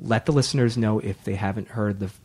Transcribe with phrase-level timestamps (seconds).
[0.00, 2.20] let the listeners know if they haven't heard the f-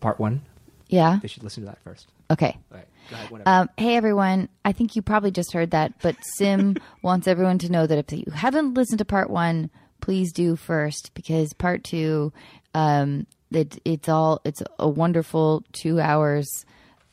[0.00, 0.42] part one.
[0.88, 1.18] Yeah.
[1.22, 2.08] They should listen to that first.
[2.30, 2.56] Okay.
[2.70, 2.86] All right.
[3.12, 3.42] Ahead.
[3.46, 7.72] Um, hey everyone, I think you probably just heard that, but Sim wants everyone to
[7.72, 9.70] know that if you haven't listened to part one,
[10.00, 12.32] please do first because part two,
[12.74, 16.64] um, it, it's all it's a wonderful two hours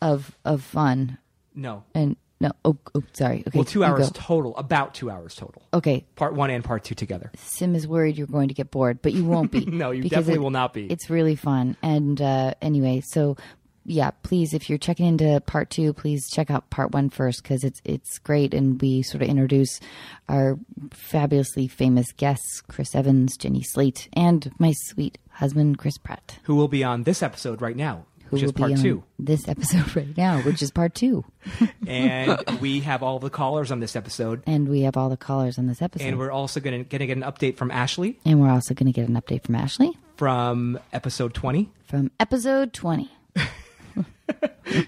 [0.02, 1.18] of of fun
[1.56, 1.84] no.
[1.94, 4.56] and no oh, oh sorry okay Well, two hours total.
[4.58, 5.62] About two hours total.
[5.74, 7.32] okay Part one and part two together.
[7.36, 9.66] Sim is worried you're going to get bored, but you won't be.
[9.66, 10.86] No, you definitely will not be.
[10.88, 11.78] It's really fun.
[11.82, 13.38] And uh, anyway, so
[13.86, 17.64] yeah, please, if you're checking into part two, please check out part one first because
[17.64, 19.80] it's it's great, and we sort of introduce
[20.28, 20.60] our
[20.92, 26.68] fabulously famous guests, Chris Evans, Jenny Slate, and my sweet husband, Chris Pratt, Who will
[26.68, 29.04] be on this episode right now, which will is part be on two.
[29.18, 31.24] this episode right now, which is part two.
[31.88, 34.44] and we have all the callers on this episode.
[34.46, 36.06] And we have all the callers on this episode.
[36.06, 38.94] And we're also going to get an update from Ashley and we're also going to
[38.94, 41.70] get an update from Ashley from episode 20.
[41.86, 43.12] from episode 20.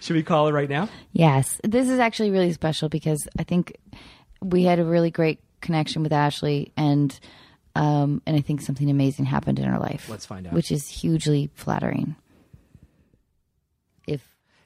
[0.02, 0.90] Should we call her right now?
[1.14, 3.78] Yes, this is actually really special because I think
[4.42, 7.18] we had a really great connection with Ashley, and
[7.76, 10.10] um, and I think something amazing happened in her life.
[10.10, 10.54] Let's find out.
[10.54, 12.16] which is hugely flattering.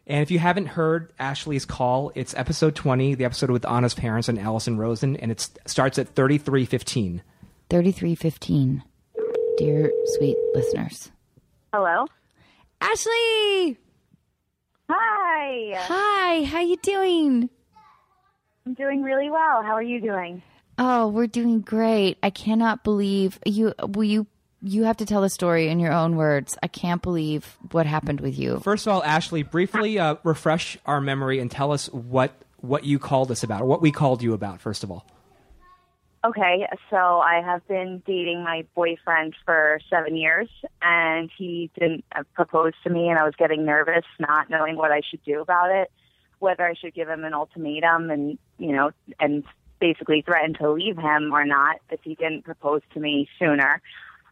[0.06, 3.94] If And if you haven't heard Ashley's call, it's episode 20, the episode with Anna's
[3.94, 7.22] parents and Allison Rosen, and it starts at 3315.
[7.70, 8.84] thirty three fifteen,
[9.58, 11.12] dear sweet listeners,
[11.74, 12.06] Hello.
[12.82, 13.78] Ashley,
[14.90, 15.74] Hi.
[15.76, 17.50] hi, how you doing?
[18.68, 19.64] I'm doing really well.
[19.64, 20.42] How are you doing?
[20.78, 22.18] Oh, we're doing great.
[22.22, 23.74] I cannot believe you.
[23.82, 24.28] Will you?
[24.68, 26.58] You have to tell the story in your own words.
[26.64, 28.60] I can't believe what happened with you.
[28.62, 32.98] First of all, Ashley, briefly uh, refresh our memory and tell us what, what you
[32.98, 35.06] called us about, or what we called you about, first of all.
[36.26, 40.50] Okay, so I have been dating my boyfriend for seven years,
[40.82, 44.92] and he didn't uh, propose to me, and I was getting nervous, not knowing what
[44.92, 45.92] I should do about it,
[46.40, 48.90] whether I should give him an ultimatum and, you know,
[49.20, 49.44] and
[49.80, 53.80] basically threaten to leave him or not if he didn't propose to me sooner.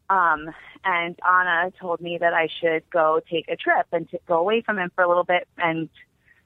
[0.09, 0.51] Um,
[0.83, 4.61] and Anna told me that I should go take a trip and to go away
[4.61, 5.89] from him for a little bit and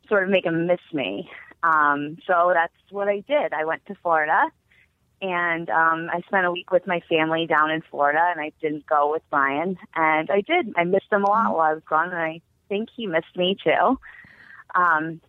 [0.07, 1.29] sort of make him miss me.
[1.63, 3.53] Um, so that's what I did.
[3.53, 4.51] I went to Florida
[5.21, 8.85] and um, I spent a week with my family down in Florida, and I didn't
[8.85, 9.77] go with Brian.
[9.95, 10.73] And I did.
[10.75, 13.57] I missed him a lot while I was gone, and I think he missed me
[13.63, 13.99] too.
[14.75, 15.21] Um,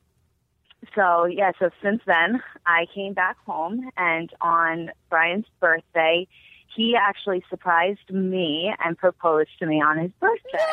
[0.94, 6.27] so yeah, so since then, I came back home, and on Brian's birthday,
[6.78, 10.65] he actually surprised me and proposed to me on his birthday.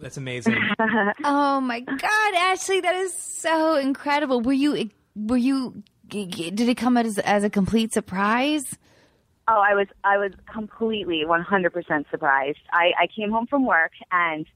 [0.00, 0.56] That's amazing.
[1.24, 4.40] Oh my God, Ashley, that is so incredible.
[4.40, 4.90] Were you?
[5.14, 5.82] Were you?
[6.08, 8.78] Did it come as as a complete surprise?
[9.48, 12.58] Oh, I was I was completely 100% surprised.
[12.72, 14.46] I, I came home from work and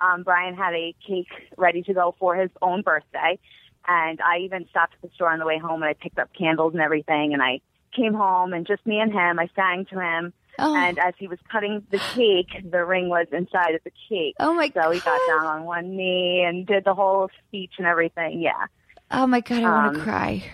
[0.00, 3.38] um, Brian had a cake ready to go for his own birthday,
[3.86, 6.30] and I even stopped at the store on the way home and I picked up
[6.36, 7.32] candles and everything.
[7.32, 7.60] And I
[7.96, 9.38] came home and just me and him.
[9.38, 10.74] I sang to him, Oh.
[10.76, 14.34] and as he was cutting the cake, the ring was inside of the cake.
[14.40, 17.86] Oh my So he got down on one knee and did the whole speech and
[17.86, 18.40] everything.
[18.40, 18.66] Yeah.
[19.10, 20.44] Oh my God, I want to Um, cry.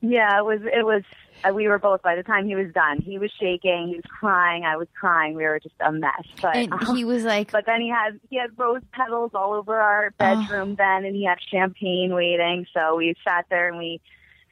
[0.00, 0.60] Yeah, it was.
[0.62, 1.02] It was.
[1.44, 2.02] Uh, we were both.
[2.02, 3.88] By the time he was done, he was shaking.
[3.88, 4.64] He was crying.
[4.64, 5.34] I was crying.
[5.34, 6.22] We were just a mess.
[6.40, 9.76] But And he was like, but then he had he had rose petals all over
[9.80, 12.64] our bedroom then, and he had champagne waiting.
[12.72, 14.00] So we sat there and we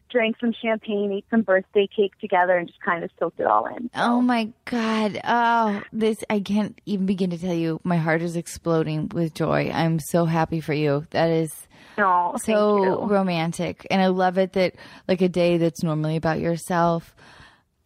[0.09, 3.67] drank some champagne, ate some birthday cake together, and just kind of soaked it all
[3.67, 3.91] in.
[3.95, 5.21] Oh my god.
[5.25, 7.81] Oh, this I can't even begin to tell you.
[7.85, 9.71] My heart is exploding with joy.
[9.73, 11.07] I'm so happy for you.
[11.11, 11.53] That is
[11.97, 13.87] thank so romantic.
[13.91, 14.75] And I love it that
[15.09, 17.15] like a day that's normally about yourself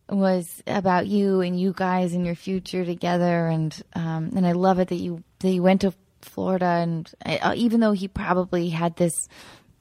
[0.09, 4.81] was about you and you guys and your future together and um and I love
[4.81, 8.97] it that you that you went to Florida and uh, even though he probably had
[8.97, 9.29] this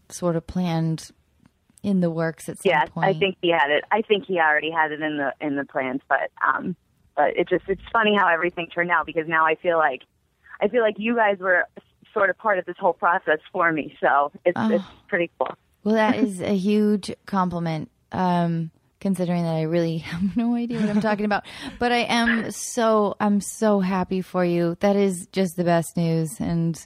[0.09, 1.09] sort of planned
[1.83, 3.07] in the works at some Yes, point.
[3.07, 3.83] I think he had it.
[3.91, 6.75] I think he already had it in the in the plans, but um,
[7.15, 10.01] but it just it's funny how everything turned out because now I feel like
[10.61, 11.65] I feel like you guys were
[12.13, 13.95] sort of part of this whole process for me.
[14.01, 14.71] So it's Oh.
[14.73, 15.53] it's pretty cool.
[15.83, 20.89] Well, that is a huge compliment, um, considering that I really have no idea what
[20.89, 21.43] I'm talking about.
[21.77, 24.75] But I am so I'm so happy for you.
[24.81, 26.83] That is just the best news, and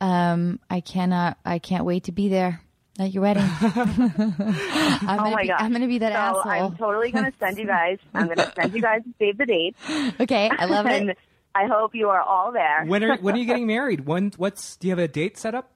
[0.00, 2.60] um, I cannot I can't wait to be there
[2.98, 3.42] at your wedding.
[3.60, 5.60] I'm Oh gonna my be, gosh!
[5.60, 6.66] I'm gonna be that so asshole.
[6.70, 7.98] I'm totally gonna send you guys.
[8.14, 9.76] I'm gonna send you guys to save the date.
[10.20, 11.18] okay, I love and it.
[11.54, 12.84] I hope you are all there.
[12.86, 14.06] when are when are you getting married?
[14.06, 15.70] When what's do you have a date set up?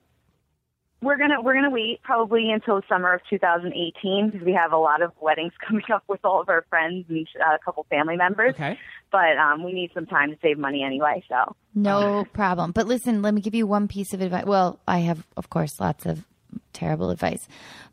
[1.01, 5.03] We're gonna we're gonna wait probably until summer of 2018 because we have a lot
[5.03, 8.55] of weddings coming up with all of our friends and uh, a couple family members.
[8.55, 8.79] Okay.
[9.11, 11.23] but um, we need some time to save money anyway.
[11.29, 12.71] So No problem.
[12.71, 14.45] But listen, let me give you one piece of advice.
[14.45, 16.25] Well, I have, of course, lots of
[16.73, 17.47] terrible advice,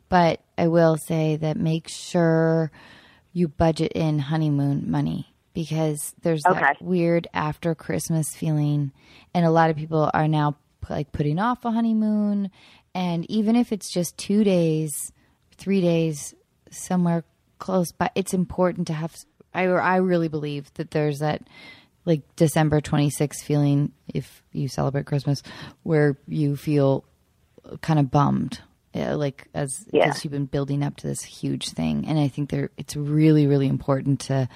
[0.09, 2.71] but I will say that make sure
[3.33, 8.91] you budget in honeymoon money because there's that weird after Christmas feeling,
[9.33, 10.55] and a lot of people are now
[10.89, 12.51] like putting off a honeymoon,
[12.93, 15.11] and even if it's just two days,
[15.57, 16.35] three days,
[16.69, 17.23] somewhere
[17.57, 19.15] close by, it's important to have.
[19.53, 21.41] I I really believe that there's that
[22.05, 25.41] like December 26th feeling if you celebrate Christmas
[25.83, 27.03] where you feel
[27.81, 28.61] kind of bummed
[28.95, 30.05] uh, like as Yeah.
[30.07, 32.05] because you've been building up to this huge thing.
[32.07, 34.47] And I think there it's really really important to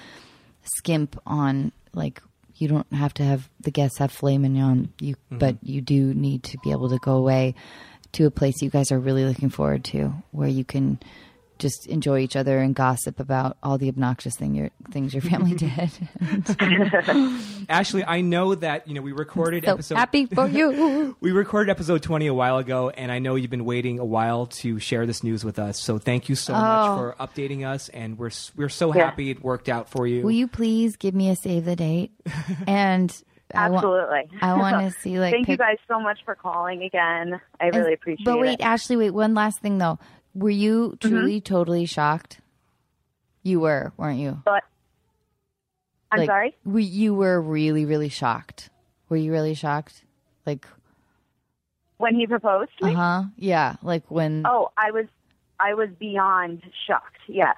[0.78, 2.22] skimp on like
[2.56, 4.92] you don't have to have the guests have filet mignon.
[5.00, 7.54] You but you do need to be able to go away
[8.12, 10.98] to a place you guys are really looking forward to where you can
[11.60, 15.54] just enjoy each other and gossip about all the obnoxious thing your things your family
[15.54, 15.90] did.
[17.68, 21.16] Ashley, I know that you know we recorded so episode happy for you.
[21.20, 24.46] we recorded episode 20 a while ago and I know you've been waiting a while
[24.46, 25.78] to share this news with us.
[25.78, 26.56] So thank you so Oh.
[26.60, 29.04] much for updating us and we're we're so Yeah.
[29.04, 30.22] happy it worked out for you.
[30.22, 32.10] Will you please give me a save the date?
[32.66, 33.14] And
[33.54, 36.82] I want absolutely, I want to see like Thank you guys so much for calling
[36.82, 37.40] again.
[37.60, 38.24] I and- really appreciate it.
[38.24, 38.62] But wait, it.
[38.62, 39.10] Ashley, wait.
[39.10, 39.98] One last thing though.
[40.34, 41.08] Were you Mm-hmm.
[41.08, 42.40] truly totally shocked?
[43.42, 44.42] You were, weren't you?
[44.44, 44.64] But
[46.12, 46.56] I'm Like, sorry.
[46.64, 48.68] You were really, really shocked.
[49.08, 50.04] Were you really shocked?
[50.46, 50.66] Like,
[51.98, 53.22] When he proposed uh huh.
[53.36, 53.76] Yeah.
[53.82, 54.42] Like when.
[54.46, 55.06] oh, I was,
[55.58, 57.18] I was beyond shocked.
[57.26, 57.52] Yeah.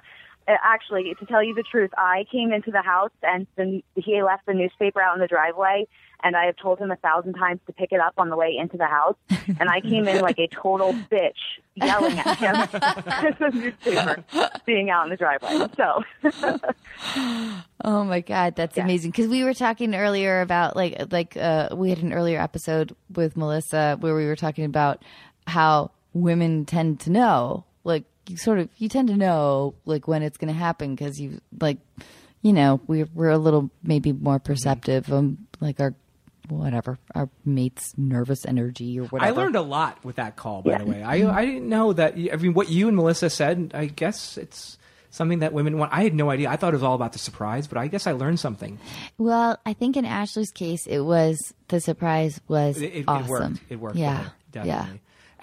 [0.47, 4.21] Uh, Actually, to tell you the truth, I came into the house and the, he
[4.23, 5.87] left the newspaper out in the driveway,
[6.23, 8.55] and I have told him a thousand times to pick it up on the way
[8.59, 9.15] into the house.
[9.59, 11.31] And I came in like a total bitch,
[11.75, 14.23] yelling at him because the newspaper
[14.65, 15.67] being out in the driveway.
[15.77, 16.03] So,
[17.85, 18.83] Oh my god, that's Yeah.
[18.83, 19.11] amazing.
[19.11, 23.35] Because we were talking earlier about like like uh, we had an earlier episode with
[23.35, 25.03] Melissa where we were talking about
[25.47, 27.65] how women tend to know,
[28.27, 31.41] you sort of you tend to know like when it's going to happen because you
[31.59, 31.77] like
[32.41, 35.93] you know we're we're a little maybe more perceptive um like our
[36.49, 39.31] whatever our mate's nervous energy or whatever.
[39.31, 41.01] I learned a lot with that call, by the way.
[41.03, 42.13] I I didn't know that.
[42.15, 43.71] I mean, what you and Melissa said.
[43.73, 44.77] I guess it's
[45.09, 45.93] something that women want.
[45.93, 46.49] I had no idea.
[46.49, 48.79] I thought it was all about the surprise, but I guess I learned something.
[49.17, 53.25] Well, I think in Ashley's case, it was the surprise was It, it, awesome.
[53.25, 53.61] it worked.
[53.69, 53.95] It worked.
[53.97, 54.87] Yeah, her, yeah.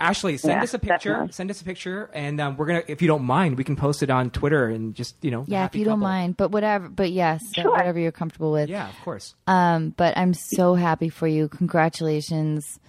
[0.01, 1.11] Ashley, send Yeah, us a picture.
[1.11, 1.33] definitely.
[1.33, 4.03] Send us a picture, and um, we're gonna, if you don't mind, we can post
[4.03, 5.45] it on Twitter and just you know.
[5.47, 6.89] Yeah, if happy you don't mind, but whatever.
[6.89, 7.71] But yes, Sure.
[7.71, 8.71] whatever you're comfortable with.
[8.71, 9.35] Yeah, of course.
[9.47, 11.49] Um, but I'm so happy for you.
[11.49, 12.81] Congratulations,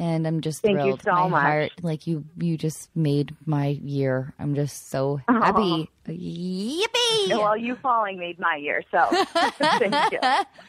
[0.00, 1.42] and I'm just Thank you so my much.
[1.42, 4.34] heart, like you, you just made my year.
[4.38, 5.88] I'm just so happy.
[6.08, 7.28] Yippee!
[7.30, 8.82] well, you falling made my year.
[8.90, 9.24] So,
[9.78, 10.18] thank you.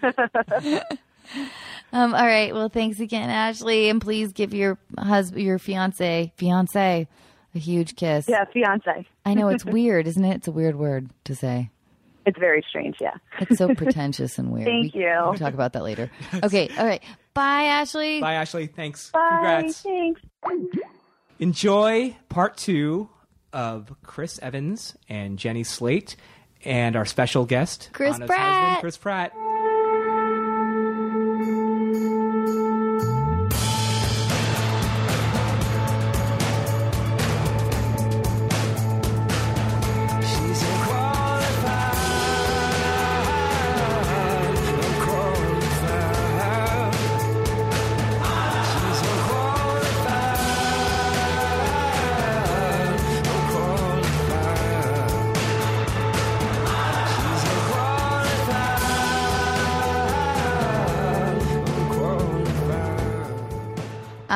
[1.91, 2.53] Um, all right.
[2.53, 7.07] Well, thanks again, Ashley, and please give your husband, your fiance, fiance,
[7.55, 8.27] a huge kiss.
[8.27, 9.07] Yeah, fiance.
[9.25, 10.35] I know it's weird, isn't it?
[10.35, 11.71] It's a weird word to say.
[12.25, 12.97] It's very strange.
[13.01, 13.15] Yeah.
[13.39, 14.65] It's so pretentious and weird.
[14.65, 15.17] Thank we, you.
[15.23, 16.11] We'll talk about that later.
[16.43, 16.69] Okay.
[16.77, 17.01] All right.
[17.33, 18.21] Bye, Ashley.
[18.21, 18.67] Bye, Ashley.
[18.67, 19.09] Thanks.
[19.11, 19.29] Bye.
[19.29, 19.81] Congrats.
[19.81, 20.21] Thanks.
[21.39, 23.09] Enjoy part two
[23.53, 26.15] of Chris Evans and Jenny Slate,
[26.65, 28.39] and our special guest, Chris Anna's Pratt.
[28.39, 29.31] husband, Chris Pratt.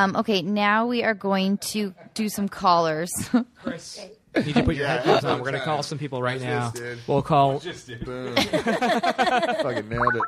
[0.03, 0.41] Um, okay.
[0.41, 3.11] Now we are going to do some callers.
[3.63, 4.05] Chris,
[4.35, 5.39] you need to put your Yeah, headphones on.
[5.39, 6.71] We're going to call some people right now.
[6.71, 6.99] just did.
[7.07, 7.59] We'll call.
[7.59, 8.35] Boom.
[8.35, 10.21] Fucking nailed it.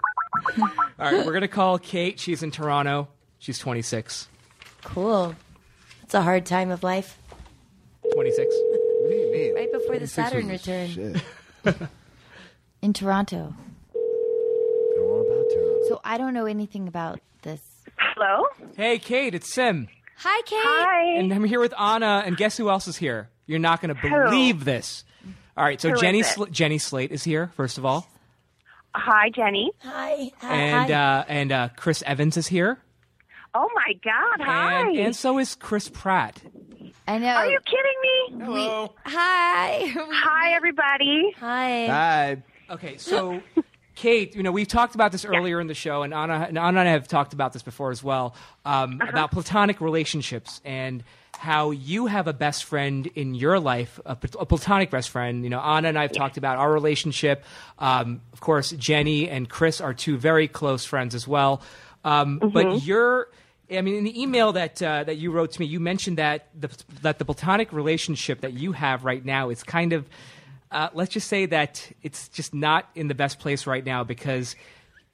[0.57, 2.19] All right, we're going to call Kate.
[2.19, 3.09] She's in Toronto.
[3.39, 4.27] She's 26.
[4.83, 5.35] Cool.
[6.03, 7.17] It's a hard time of life.
[8.13, 8.45] 26.
[8.47, 9.55] What do you mean?
[9.55, 10.89] Right before the 26 Saturn was return.
[11.65, 11.75] Shit.
[12.81, 13.53] in Toronto.
[13.95, 15.79] All about Toronto.
[15.89, 17.21] So I don't know anything about this.
[18.15, 18.45] Hello.
[18.77, 19.87] Hey, Kate, it's Sim.
[20.17, 20.57] Hi, Kate.
[20.63, 21.17] Hi.
[21.19, 23.29] And I'm here with Anna, and guess who else is here?
[23.45, 25.03] You're not going to believe this.
[25.57, 26.25] All right, so Who is Jenny it?
[26.25, 28.07] Sl- Jenny Slate is here first of all,
[28.93, 29.71] Hi, Jenny.
[29.79, 30.31] Hi.
[30.39, 30.53] Hi.
[30.55, 31.19] and hi.
[31.19, 32.79] uh, and uh, Chris Evans is here,
[33.53, 34.45] Oh my God.
[34.45, 34.81] Hi.
[34.89, 36.41] and and so is Chris Pratt.
[37.07, 37.27] I know.
[37.27, 38.45] Are you kidding me?
[38.45, 38.93] Hello.
[39.05, 39.81] Hi.
[39.95, 41.33] Hi, everybody.
[41.39, 41.85] Hi.
[41.87, 42.43] Hi.
[42.69, 43.41] Okay, so
[43.95, 46.79] Kate, you know, we've talked about this earlier in the show, and Anna, and Anna
[46.81, 48.35] and I have talked about this before as well
[48.65, 49.09] um, Uh-huh.
[49.09, 51.03] about platonic relationships and
[51.37, 55.43] how you have a best friend in your life, a, a platonic best friend.
[55.43, 57.43] You know, Anna and I have talked about our relationship.
[57.79, 61.61] Um, of course, Jenny and Chris are two very close friends as well.
[62.03, 62.49] Um, Mm-hmm.
[62.49, 63.27] But you're.
[63.71, 66.49] I mean, in the email that uh, that you wrote to me, you mentioned that
[66.59, 66.69] the
[67.01, 70.05] that the platonic relationship that you have right now is kind of
[70.71, 74.55] uh, let's just say that it's just not in the best place right now because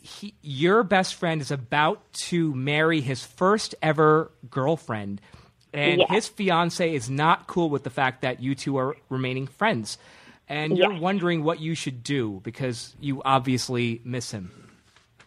[0.01, 5.22] he, your best friend is about to marry his first ever girlfriend,
[5.74, 6.10] and Yes.
[6.10, 9.98] his fiance is not cool with the fact that you two are remaining friends,
[10.50, 14.51] and you're wondering what you should do because you obviously miss him.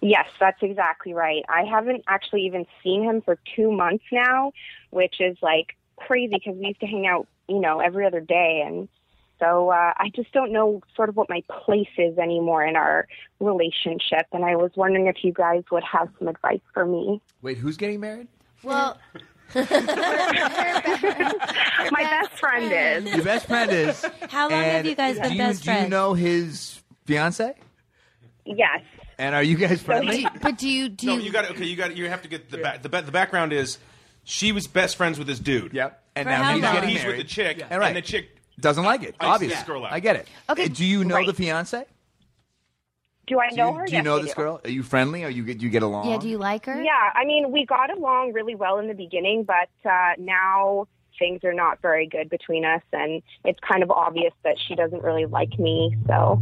[0.01, 1.45] Yes, that's exactly right.
[1.49, 4.53] I haven't actually even seen him for two months now,
[4.91, 8.63] which is like crazy because we used to hang out, you know, every other day.
[8.67, 8.89] And
[9.39, 13.07] so uh, I just don't know sort of what my place is anymore in our
[13.41, 14.27] relationship.
[14.33, 17.21] And I was wondering if you guys would have some advice for me.
[17.43, 18.29] Wait, who's getting married?
[18.63, 18.99] Well,
[19.55, 19.63] My
[22.03, 22.73] best friend
[23.07, 23.15] is.
[23.15, 24.05] Your best friend is.
[24.29, 25.79] How long have you guys been do best friends?
[25.81, 27.55] Do you know his fiance?
[28.47, 28.81] Yes.
[29.19, 30.27] And are you guys friendly?
[30.43, 31.65] but do you do No, you, you got okay.
[31.65, 32.83] You got you have to get the back.
[32.83, 33.79] The, ba- the background is
[34.25, 35.73] she was best friends with this dude.
[35.73, 36.03] Yep.
[36.17, 37.89] And For now he's getting He's with the chick, And right.
[37.89, 38.31] and the chick.
[38.61, 39.15] Doesn't like it.
[39.21, 39.93] I Obviously, this girl out.
[39.93, 40.29] I get it.
[40.49, 40.69] Okay.
[40.69, 41.27] Do you know Right.
[41.27, 41.85] the fiance?
[43.27, 43.87] Do I Do know you, her?
[43.87, 44.43] do you Yes, know this do.
[44.43, 44.61] girl?
[44.65, 45.25] Are you friendly?
[45.25, 46.11] Are you get you get along?
[46.11, 46.19] yeah?
[46.19, 46.83] Do you like her?
[46.83, 50.87] Yeah, I mean, we got along really well in the beginning, but uh, now
[51.19, 55.03] things are not very good between us, and it's kind of obvious that she doesn't
[55.03, 55.97] really like me.
[56.07, 56.39] So,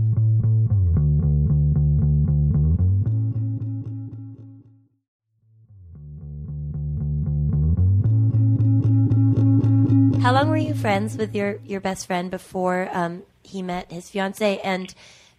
[10.23, 14.09] How long were you friends with your, your best friend before um, he met his
[14.09, 14.61] fiance?
[14.61, 14.95] And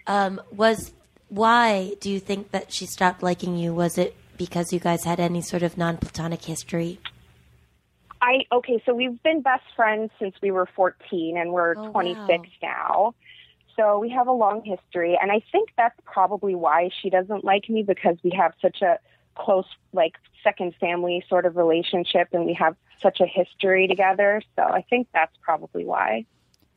[0.07, 0.91] um, was
[1.29, 3.73] why do you think that she stopped liking you?
[3.73, 6.99] Was it because you guys had any sort of non platonic history?
[8.21, 12.27] I okay, so we've been best friends since we were 14, and we're Oh, 26
[12.27, 12.35] wow.
[12.61, 13.15] now.
[13.77, 17.69] So we have a long history, and I think that's probably why she doesn't like
[17.69, 18.99] me because we have such a
[19.35, 24.41] close, like second family sort of relationship, and we have such a history together.
[24.55, 26.25] So I think that's probably why.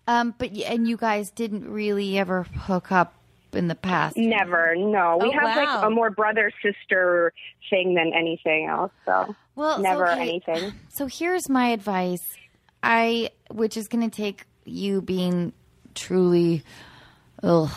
[0.09, 3.15] Um, but and you guys didn't really ever hook up
[3.53, 4.17] in the past.
[4.17, 5.19] Never, no.
[5.21, 5.77] We Oh, have wow.
[5.81, 7.33] like a more brother sister
[7.71, 8.93] thing than anything else.
[9.05, 10.73] So Well, never okay, anything.
[10.91, 12.23] So here's my advice.
[12.83, 15.53] I, which is going to take you being
[15.95, 16.63] truly,
[17.43, 17.71] ugh,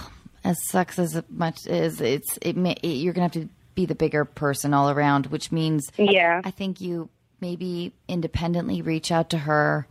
[0.43, 3.85] as sucks as much as it's, it, may, it you're going to have to be
[3.85, 6.41] the bigger person all around, which means Yeah.
[6.43, 7.07] I think you
[7.39, 9.87] maybe independently reach out to her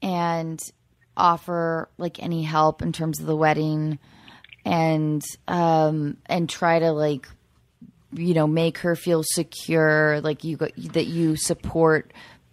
[0.00, 0.60] and
[1.16, 3.98] offer like any help in terms of the wedding
[4.64, 7.28] and um and try to like
[8.12, 12.12] you know make her feel secure like you got that you support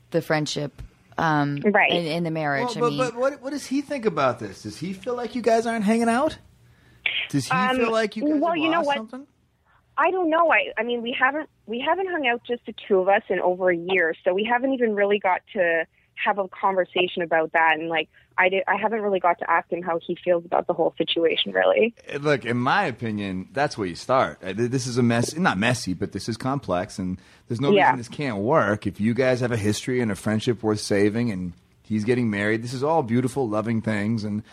[0.09, 0.81] the friendship
[1.19, 1.91] um Right.
[1.91, 4.39] in, in the marriage Well, i but, mean but what, what does he think about
[4.39, 4.63] this?
[4.63, 6.39] Does he feel like you guys aren't hanging out?
[7.29, 8.97] Does he Um, feel like you guys well, have you know what?
[8.97, 9.27] something?
[9.99, 10.49] I don't know.
[10.51, 13.39] I I mean, we haven't we haven't hung out just the two of us in
[13.39, 17.75] over a year, so we haven't even really got to have a conversation about that.
[17.79, 20.67] And like, I did, I haven't really got to ask him how he feels about
[20.67, 21.51] the whole situation.
[21.53, 24.37] Really, Uh, Look, in my opinion, that's where you start.
[24.43, 27.83] Uh, This is a mess, not messy, but this is complex, and there's no Yeah.
[27.83, 28.85] reason this can't work.
[28.87, 31.53] If you guys have a history and a friendship worth saving, and
[31.83, 34.43] he's getting married, this is all beautiful, loving things, and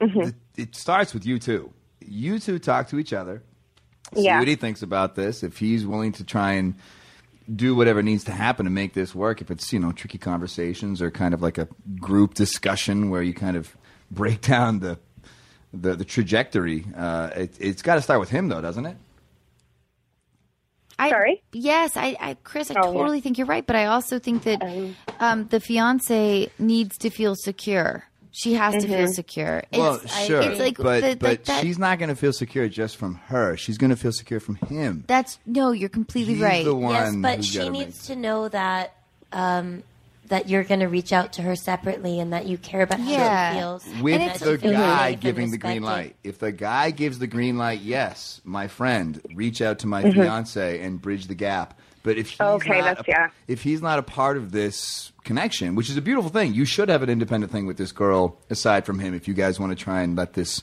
[0.00, 0.30] Mm-hmm.
[0.56, 1.72] it starts with you two.
[2.00, 3.42] You two talk to each other,
[4.14, 4.38] see Yeah.
[4.38, 5.42] what he thinks about this.
[5.42, 6.74] If he's willing to try and
[7.54, 9.40] do whatever needs to happen to make this work.
[9.42, 11.66] If it's you know tricky conversations or kind of like a
[12.00, 13.76] group discussion where you kind of
[14.10, 14.98] break down the
[15.74, 18.96] the, the trajectory, uh, it, it's got to start with him though, doesn't it?
[20.98, 21.42] I, Sorry?
[21.52, 22.98] Yes, I, I Chris, I Oh, yeah.
[22.98, 24.62] totally think you're right, but I also think that
[25.18, 28.04] um, the fiance needs to feel secure.
[28.34, 29.62] She has to feel secure.
[29.70, 32.16] It's, well, I- sure, it's like but the- but like that- she's not going to
[32.16, 33.56] feel secure just from her.
[33.58, 35.04] She's going to feel secure from him.
[35.06, 36.64] That's no, you're completely He's right.
[36.64, 38.94] the one yes, but who's she needs make- to know that
[39.32, 39.82] um,
[40.28, 43.50] that you're going to reach out to her separately and that you care about how
[43.52, 44.02] she feels.
[44.02, 46.16] with and the guy safe and giving the green light.
[46.24, 50.20] If the guy gives the green light, yes, my friend, reach out to my Mm-hmm.
[50.22, 51.78] fiance and bridge the gap.
[52.02, 53.28] But if he's Okay, not that's- a, yeah.
[53.46, 56.88] if he's not a part of this connection, which is a beautiful thing, you should
[56.88, 59.14] have an independent thing with this girl aside from him.
[59.14, 60.62] If you guys want to try and let this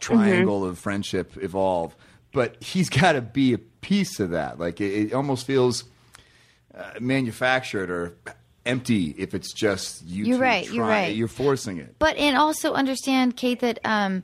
[0.00, 0.70] triangle Mm-hmm.
[0.70, 1.94] of friendship evolve,
[2.32, 4.58] but he's got to be a piece of that.
[4.58, 5.84] Like it, it almost feels
[6.74, 8.16] uh, manufactured or
[8.66, 10.24] empty if it's just you.
[10.26, 11.14] You're right, you're right.
[11.14, 11.96] You're forcing it.
[11.98, 14.22] But and also understand, Kate, that um,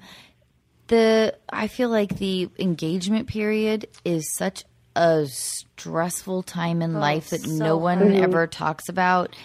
[0.88, 4.64] the I feel like the engagement period is such
[4.96, 9.36] a stressful time in oh, life that so no one ever talks about.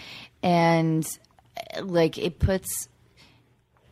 [0.42, 1.06] And
[1.80, 2.88] like it puts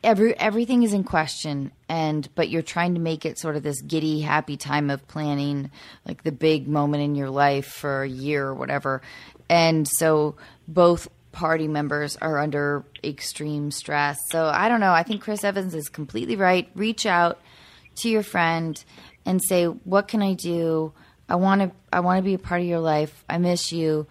[0.02, 1.70] every everything is in question.
[1.88, 5.70] And but you're trying to make it sort of this giddy happy time of planning
[6.06, 9.02] like the big moment in your life for a year or whatever.
[9.50, 10.36] And so
[10.66, 14.18] both party members are under extreme stress.
[14.30, 14.92] So i don't know.
[14.92, 16.70] I think chris evans is completely right.
[16.74, 17.38] Reach out
[17.96, 18.82] to your friend
[19.26, 20.94] and say what can i do
[21.30, 24.06] i want to i want to be a part of your life i miss you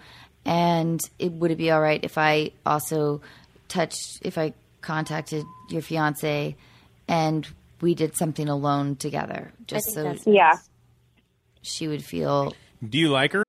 [0.46, 3.22] and it would it be all right if i also
[3.68, 6.56] touched if i contacted your fiance
[7.08, 7.48] and
[7.82, 10.54] we did something alone together just so Yeah.
[11.62, 12.54] she would feel
[12.88, 13.44] Do you like her?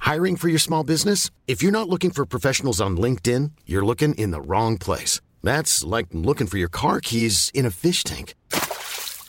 [0.00, 1.30] Hiring for your small business?
[1.46, 5.20] If you're not looking for professionals on LinkedIn, you're looking in the wrong place.
[5.42, 8.34] That's like looking for your car keys in a fish tank.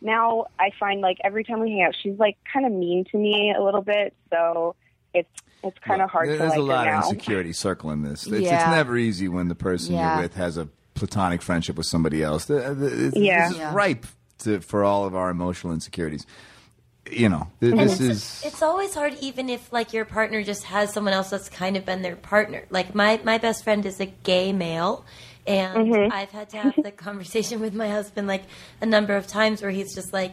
[0.00, 3.16] now I find like every time we hang out, she's like kind of mean to
[3.18, 4.14] me a little bit.
[4.30, 4.74] So
[5.14, 5.28] it's
[5.62, 7.10] it's kind of hard There's to like a lot her of now.
[7.10, 8.26] insecurity circling this.
[8.26, 8.62] It's, Yeah.
[8.62, 10.14] it's never easy when the person Yeah.
[10.14, 12.46] you're with has a platonic friendship with somebody else.
[12.46, 13.42] The- the- it's- Yeah.
[13.48, 13.74] This is Yeah.
[13.74, 14.06] ripe
[14.38, 16.26] to, for all of our emotional insecurities.
[17.10, 18.42] You know, th- this it's, is.
[18.46, 21.84] it's always hard even if like your partner just has someone else that's kind of
[21.84, 25.04] been their partner like my my best friend is a gay male
[25.50, 26.12] and mm-hmm.
[26.12, 28.44] i've had to have the conversation with my husband like
[28.80, 30.32] a number of times where he's just like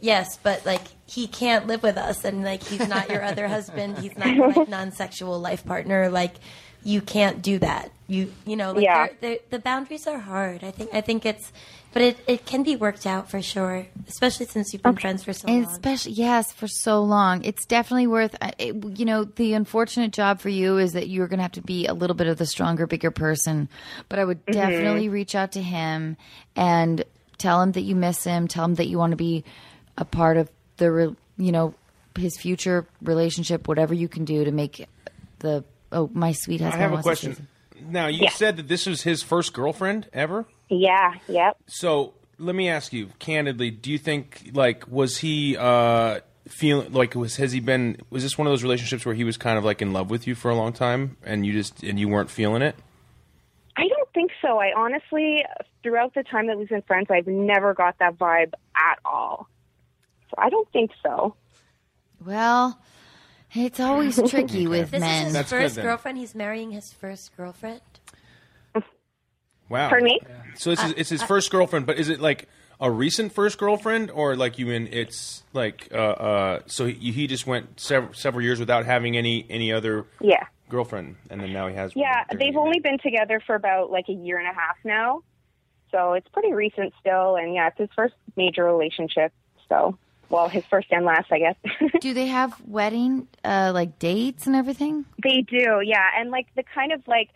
[0.00, 2.24] yes but like he can't live with us.
[2.24, 3.98] And like he's not your other husband.
[3.98, 6.08] He's not your like non-sexual life partner.
[6.08, 6.36] Like
[6.82, 7.90] you can't do that.
[8.06, 9.06] You you know like Yeah.
[9.06, 10.64] they're- they're- the boundaries are hard.
[10.64, 11.52] I think i think it's
[11.92, 15.32] but it, it can be worked out for sure especially since you've been friends for
[15.32, 17.44] so And long especially, yes, for so long.
[17.44, 21.28] It's definitely worth, uh, it, you know, the unfortunate job for you is that you're
[21.28, 23.68] going to have to be a little bit of the stronger, bigger person.
[24.08, 26.16] But I would definitely reach out to him
[26.56, 27.04] and
[27.38, 29.44] tell him that you miss him, tell him that you want to be
[29.96, 31.74] a part of the, re, you know,
[32.16, 34.86] his future relationship, whatever you can do to make
[35.38, 36.82] the, oh, my sweet husband.
[36.82, 37.48] I husband have a wants to say question.
[37.90, 38.30] Now, you Yeah.
[38.30, 40.46] said that this was his first girlfriend ever.
[40.80, 41.14] Yeah.
[41.28, 41.56] Yep.
[41.66, 47.14] So let me ask you candidly: Do you think like was he uh, feeling like
[47.14, 49.64] was has he been was this one of those relationships where he was kind of
[49.64, 52.30] like in love with you for a long time and you just and you weren't
[52.30, 52.74] feeling it?
[53.76, 54.58] I don't think so.
[54.58, 55.44] I honestly,
[55.82, 59.48] throughout the time that we've been friends, I've never got that vibe at all.
[60.30, 61.34] So I don't think so.
[62.24, 62.78] Well,
[63.54, 65.18] it's always tricky with This men.
[65.20, 65.84] is his That's good first then.
[65.84, 66.18] girlfriend.
[66.18, 67.80] He's marrying his first girlfriend.
[69.72, 69.88] Wow.
[69.88, 70.20] Pardon me?
[70.56, 72.48] So this is it's his first girlfriend, but is it like
[72.80, 77.26] a recent first girlfriend or like you mean it's like uh uh so he, he
[77.26, 80.44] just went several several years without having any any other Yeah.
[80.68, 81.92] girlfriend and then now he has.
[81.96, 85.22] Yeah, They're they've only been together for about like a year and a half now.
[85.90, 87.36] So it's pretty recent still.
[87.36, 89.32] And yeah, it's his first major relationship.
[89.68, 89.96] So,
[90.30, 91.56] well, his first and last, I guess.
[92.00, 95.04] Do they have wedding, uh, like dates and everything?
[95.22, 96.08] they do, yeah.
[96.18, 97.28] And like the kind of like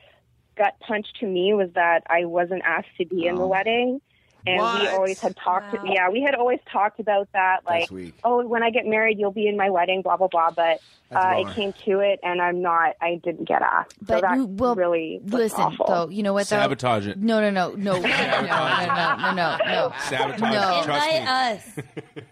[0.57, 4.01] gut punch to me was that I wasn't asked to be in the wedding.
[4.49, 5.83] And we always had talked, Wow.
[5.93, 7.91] yeah, we had always talked about that, like,
[8.23, 10.53] oh, when I get married, you'll be in my wedding, blah blah blah.
[10.53, 10.79] But
[11.11, 13.95] uh, it came to it, and I'm not, I didn't get asked.
[13.99, 15.87] so But that you- well, really was listen awful.
[15.87, 16.09] though.
[16.11, 16.47] You know what?
[16.47, 16.59] Though?
[16.61, 17.19] Sabotage it.
[17.19, 19.93] No, no, no, no, no, no, no, no, no, no.
[20.09, 20.41] Sabotage.
[20.41, 20.79] No.
[20.81, 21.27] it, Trust Invite me.
[21.27, 21.87] us.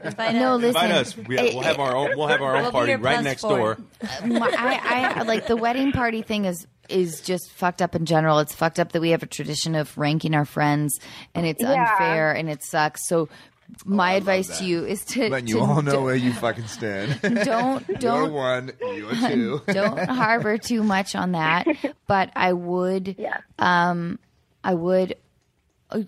[0.04, 0.60] Invite No, us.
[0.60, 0.82] listen.
[0.84, 1.16] Invite us.
[1.16, 2.10] We we'll have our own.
[2.16, 3.56] We'll have our own We'll party right next four.
[3.58, 3.78] door.
[4.24, 8.38] My, I, I like the wedding party thing is is just fucked up in general.
[8.38, 10.99] It's fucked up that we have a tradition of ranking our friends,
[11.35, 11.90] and it's Yeah.
[11.90, 13.07] unfair and it sucks.
[13.09, 13.29] So.
[13.87, 16.66] My advice to you is to, Letting to you all know don't- where you fucking
[16.66, 17.18] stand.
[17.44, 19.62] don't You're don't one, you're two.
[19.68, 21.66] don't harbor too much on that.
[22.07, 23.38] But I would, Yeah.
[23.59, 24.18] um,
[24.62, 25.16] I would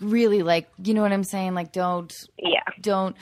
[0.00, 1.54] really like, you know what I'm saying?
[1.54, 2.60] Like, don't, Yeah.
[2.82, 3.16] don't.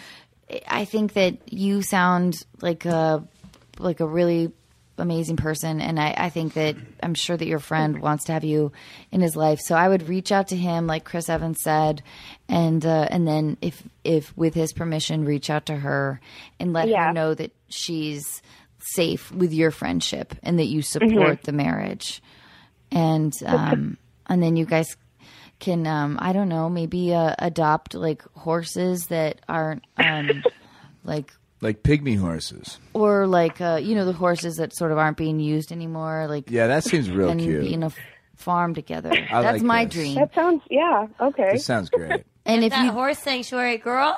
[0.66, 3.24] I think that you sound like a
[3.78, 4.50] like a really
[4.98, 8.44] amazing person, and I, I think that I'm sure that your friend wants to have
[8.44, 8.72] you
[9.10, 9.60] in his life.
[9.60, 12.02] So I would reach out to him, like Chris Evans said,
[12.48, 16.20] and uh, and then if if with his permission, reach out to her
[16.60, 17.06] and let Yeah.
[17.08, 18.42] her know that she's
[18.78, 22.22] safe with your friendship and that you support the marriage,
[22.92, 24.96] and um, and then you guys
[25.60, 30.44] can um I don't know maybe uh, adopt like horses that aren't um
[31.04, 31.32] like
[31.64, 32.78] Like pygmy horses.
[32.92, 36.50] or like uh you know the horses that sort of aren't being used anymore like
[36.50, 37.62] Yeah, that seems real and cute.
[37.62, 37.96] be in a f-
[38.36, 39.10] farm together.
[39.10, 39.94] I That's like my this.
[39.94, 40.14] dream.
[40.16, 41.50] That sounds yeah okay.
[41.52, 42.24] This sounds great.
[42.44, 44.12] And if that you horse sanctuary girl.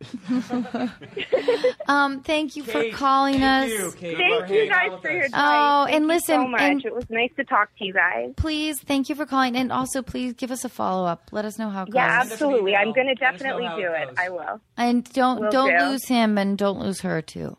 [1.88, 3.78] um thank you for calling thank us.
[3.78, 5.32] you, Kate, Thank you guys for your time.
[5.34, 6.60] Oh, Thank and listen, so much.
[6.62, 8.32] and- it was nice to talk to you guys.
[8.36, 11.28] Please, thank you for calling, and also please give us a follow up.
[11.32, 11.94] Let us know how it goes.
[11.96, 12.74] Yeah, us absolutely.
[12.76, 14.18] I'm going to Let us know definitely do it it.
[14.18, 14.60] I will.
[14.76, 15.84] And don't Will don't do.
[15.90, 17.56] lose him, and don't lose her too.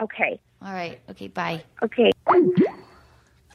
[0.00, 0.40] Okay.
[0.60, 0.98] All right.
[1.10, 1.28] Okay.
[1.28, 1.62] Bye.
[1.82, 2.10] Okay.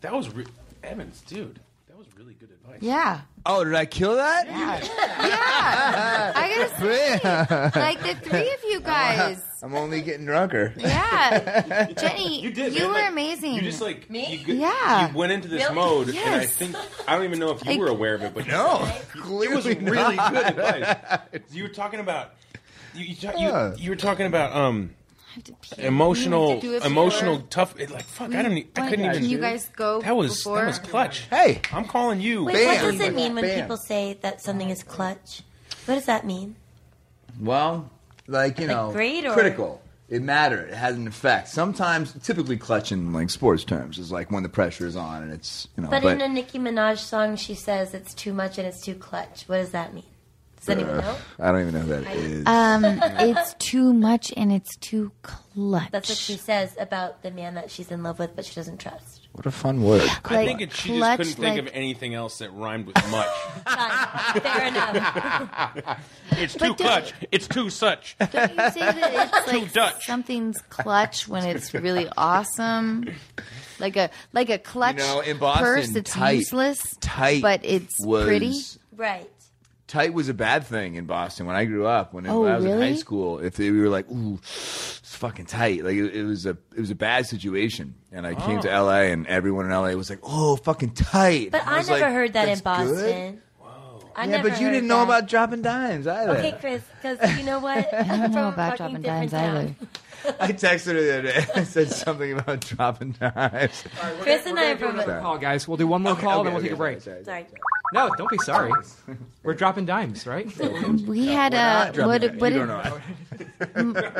[0.01, 0.45] That was re-
[0.83, 1.59] Evans, dude.
[1.87, 2.79] That was really good advice.
[2.81, 3.21] Yeah.
[3.45, 4.47] Oh, did I kill that?
[4.47, 6.33] Yeah.
[6.35, 6.81] I gotta
[7.73, 9.41] say, like the three of you guys.
[9.63, 10.73] I'm only getting drunker.
[10.77, 11.87] Yeah.
[11.97, 12.73] Jenny, You did.
[12.73, 12.87] You man.
[12.87, 13.53] were Like, amazing.
[13.55, 14.37] You just like Me?
[14.37, 15.09] You, g- Yeah.
[15.11, 15.75] You went into this Really?
[15.75, 16.55] mode, and I Yes.
[16.55, 16.75] think
[17.07, 19.65] I don't even know if you Like- were aware of it, but No, it was
[19.65, 19.75] really
[20.15, 20.95] good advice.
[21.51, 22.31] You were talking about.
[22.93, 23.69] You, you, ta- Yeah.
[23.71, 24.91] you, you were talking about um
[25.29, 25.83] I have to pee.
[25.83, 27.49] emotional You do emotional before.
[27.49, 27.79] tough.
[27.79, 28.57] It, like fuck, I don't.
[28.57, 29.17] e- I Why- couldn't even.
[29.21, 30.57] Can you guys go that was before?
[30.61, 31.19] that was clutch.
[31.29, 32.45] Hey, I'm calling you.
[32.45, 32.85] Wait, Bam.
[32.85, 33.61] what does it mean when Bam.
[33.61, 35.41] people say that something is clutch?
[35.85, 36.55] What does that mean?
[37.39, 37.89] well,
[38.27, 39.81] like you Like know, great or- critical.
[40.09, 40.69] It mattered.
[40.69, 41.49] It has an effect.
[41.49, 45.31] Sometimes, typically, clutch in like sports terms is like when the pressure is on and
[45.31, 45.89] it's you know.
[45.91, 49.43] But, in a Nicki Minaj song, she says it's too much and it's too clutch.
[49.47, 50.05] What does that mean?
[50.69, 51.15] Does anyone know?
[51.39, 52.45] I don't even know who that is.
[52.45, 52.85] Um,
[53.29, 55.91] it's too much and it's too clutch.
[55.91, 58.79] That's what she says about the man that she's in love with, but she doesn't
[58.79, 59.27] trust.
[59.33, 60.07] what a fun word.
[60.25, 63.27] I think it, she just couldn't think like- of anything else that rhymed with much.
[63.65, 64.41] Fine.
[64.41, 65.99] Fair enough.
[66.31, 67.13] it's too But don't- clutch.
[67.31, 68.15] It's too such.
[68.19, 68.37] Don't you
[68.71, 70.05] say that it's like Dutch.
[70.05, 73.05] something's clutch when it's really awesome?
[73.79, 77.61] Like a like a clutch You know, in Boston, purse that's tight- useless, Tight, but
[77.63, 78.53] it's was, pretty.
[78.95, 79.29] Right.
[79.89, 82.13] Tight was a bad thing in Boston when I grew up.
[82.13, 85.15] When, Oh, when I was in high school, if they, we were like, "Ooh, it's
[85.15, 87.95] fucking tight," like it, it was a it was a bad situation.
[88.11, 88.85] And I came to oh.
[88.87, 89.11] L.A.
[89.11, 89.95] and everyone in L.A.
[89.97, 92.61] was like, "Oh, fucking tight." But And I, was never like, heard that in "That's
[92.61, 93.41] good?" Boston.
[94.15, 95.03] I Yeah, but you didn't know that.
[95.05, 96.37] about dropping dimes either.
[96.37, 97.91] Okay, Chris, because you know what?
[97.93, 99.75] I don't know about dropping dimes either.
[100.39, 101.45] I texted her the other day.
[101.55, 103.83] I said something about dropping dimes.
[104.19, 104.99] Chris and I are from.
[104.99, 105.67] Another call, guys.
[105.67, 107.01] We'll do one more call, then we'll take a break.
[107.01, 107.47] Sorry.
[107.91, 108.71] No, don't be sorry.
[109.43, 110.45] We're dropping dimes, right?
[111.07, 112.35] We had Not a dropping what?
[112.41, 112.99] what you did- don't know.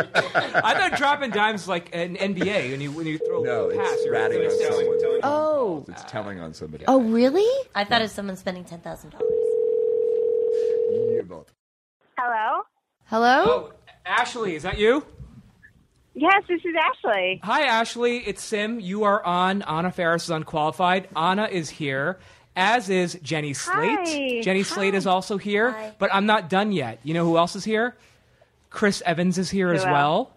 [0.63, 3.87] I thought dropping dimes like an NBA when you when you throw No, a pass.
[3.93, 5.19] it's or ratting on someone.
[5.23, 6.85] Oh, It's telling on somebody.
[6.87, 7.47] oh, really?
[7.75, 9.29] I thought it was someone spending ten thousand dollars.
[11.11, 11.51] You're both.
[12.17, 12.63] Hello.
[13.05, 13.43] Hello.
[13.45, 13.73] Oh,
[14.05, 15.03] Ashley, is that you?
[16.15, 17.39] Yes, this is Ashley.
[17.43, 18.17] Hi, Ashley.
[18.19, 18.79] It's Sim.
[18.79, 21.07] You are on Anna Faris is unqualified.
[21.15, 22.19] Anna is here,
[22.59, 23.99] as is Jenny Slate.
[24.07, 24.41] Hi.
[24.41, 25.93] Jenny Slate is also here, Hi.
[25.97, 26.99] but I'm not done yet.
[27.03, 27.95] You know who else is here?
[28.69, 29.91] Chris Evans is here as else?
[29.91, 30.31] well.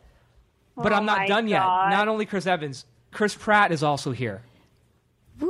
[0.76, 1.60] But Oh I'm not my done yet.
[1.60, 4.40] Not only Chris Evans, Chris Pratt is also here.
[5.40, 5.48] Woo!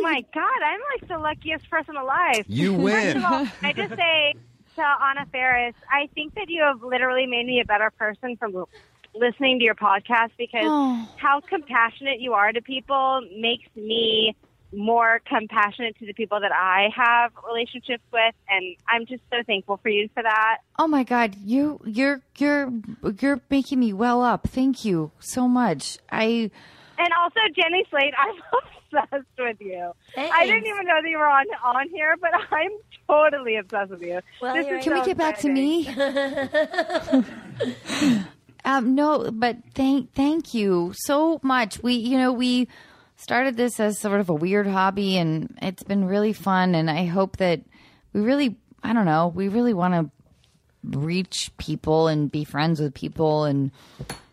[0.00, 2.44] My God, I'm like the luckiest person alive.
[2.46, 3.16] You First win.
[3.18, 4.34] of all, I just say
[4.76, 8.64] to Anna Faris, I think that you have literally made me a better person from
[9.14, 11.08] listening to your podcast because Oh.
[11.16, 14.36] how compassionate you are to people makes me
[14.72, 19.78] more compassionate to the people that I have relationships with, and I'm just so thankful
[19.82, 20.58] for you for that.
[20.78, 22.72] Oh my God, you you're you're
[23.20, 24.48] you're making me well up.
[24.48, 25.98] Thank you so much.
[26.10, 26.50] I
[26.98, 28.34] And also, Jenny Slate, I'm
[29.02, 29.92] obsessed with you.
[30.16, 32.70] I didn't even know that you were on on here, but I'm
[33.08, 34.20] totally obsessed with you.
[34.40, 35.88] Well, This you're is can we so get back to me?
[38.64, 41.82] um, no, but thank thank you so much.
[41.82, 42.68] We you know we
[43.18, 46.74] started this as sort of a weird hobby, and it's been really fun.
[46.74, 47.60] And I hope that
[48.12, 50.10] we really I don't know we really want to
[50.98, 53.70] reach people and be friends with people and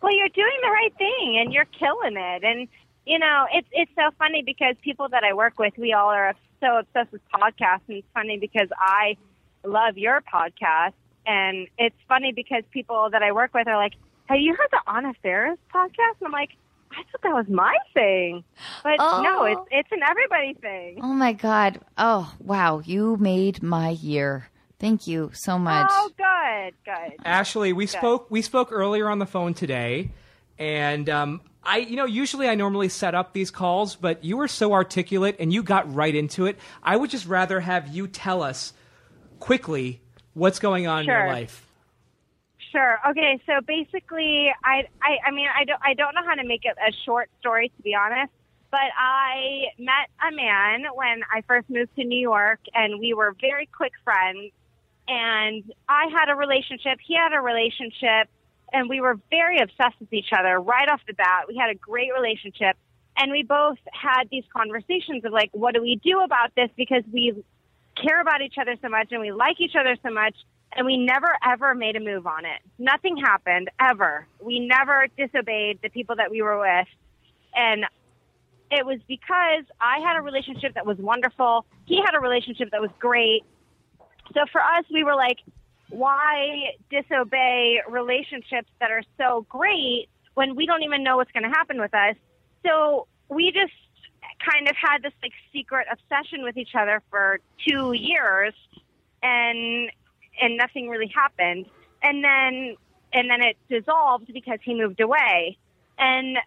[0.00, 2.44] Well, you're doing the right thing, and you're killing it.
[2.44, 2.68] And
[3.04, 6.34] you know, it's it's so funny because people that I work with, we all are
[6.60, 9.16] so obsessed with podcasts, and it's funny because I
[9.64, 10.94] love your podcast,
[11.26, 13.94] and it's funny because people that I work with are like,
[14.26, 16.50] "Have you heard the Anna Faris podcast?" And I'm like.
[16.92, 18.44] I thought that was my thing,
[18.82, 19.44] but no, Oh.
[19.44, 21.00] it's it's an everybody thing.
[21.02, 24.48] oh my god oh wow you made my year.
[24.78, 25.88] Thank you so much.
[25.90, 27.16] Oh, good, good.
[27.24, 30.10] Ashley, we spoke we spoke earlier on the phone today,
[30.58, 34.48] and um, I you know usually I normally set up these calls, but you were
[34.48, 36.58] so articulate and you got right into it.
[36.82, 38.74] I would just rather have you tell us
[39.40, 40.02] quickly
[40.34, 41.65] what's going on in your life.
[42.76, 42.98] Sure.
[43.08, 43.40] Okay.
[43.46, 46.76] So basically, I, I, I mean, I don't, I don't know how to make it
[46.76, 48.30] a short story, to be honest.
[48.70, 53.34] But I met a man when I first moved to New York, and we were
[53.40, 54.52] very quick friends.
[55.08, 58.28] And I had a relationship, he had a relationship,
[58.72, 61.44] and we were very obsessed with each other right off the bat.
[61.48, 62.76] We had a great relationship.
[63.16, 66.68] And we both had these conversations of like, what do we do about this?
[66.76, 67.42] Because we
[67.96, 70.34] care about each other so much and we like each other so much
[70.76, 72.60] and we never ever made a move on it.
[72.78, 74.26] Nothing happened ever.
[74.40, 76.86] We never disobeyed the people that we were with.
[77.54, 77.86] And
[78.70, 81.64] it was because I had a relationship that was wonderful.
[81.86, 83.42] He had a relationship that was great.
[84.34, 85.38] So for us, we were like,
[85.88, 91.48] why disobey relationships that are so great when we don't even know what's going to
[91.48, 92.16] happen with us?
[92.66, 93.72] So we just
[94.44, 98.52] kind of had this like secret obsession with each other for two years
[99.22, 99.90] and
[100.40, 101.66] and nothing really happened
[102.02, 102.76] and then
[103.12, 105.56] and then it dissolved because he moved away
[105.98, 106.38] and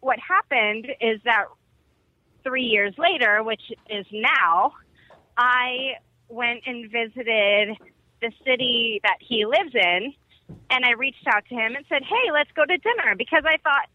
[0.00, 1.46] what happened is that
[2.44, 4.72] three years later which is now
[5.36, 5.92] i
[6.28, 7.76] went and visited
[8.20, 10.12] the city that he lives in
[10.70, 13.56] and i reached out to him and said hey let's go to dinner because i
[13.62, 13.88] thought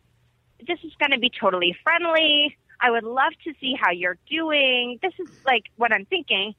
[0.67, 2.55] this is going to be totally friendly.
[2.81, 4.99] I would love to see how you're doing.
[5.01, 6.53] This is like what I'm thinking.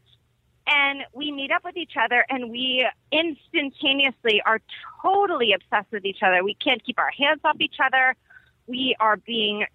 [0.66, 4.60] And we meet up with each other and we instantaneously are
[5.02, 6.42] totally obsessed with each other.
[6.42, 8.16] We can't keep our hands off each other.
[8.66, 9.66] We are being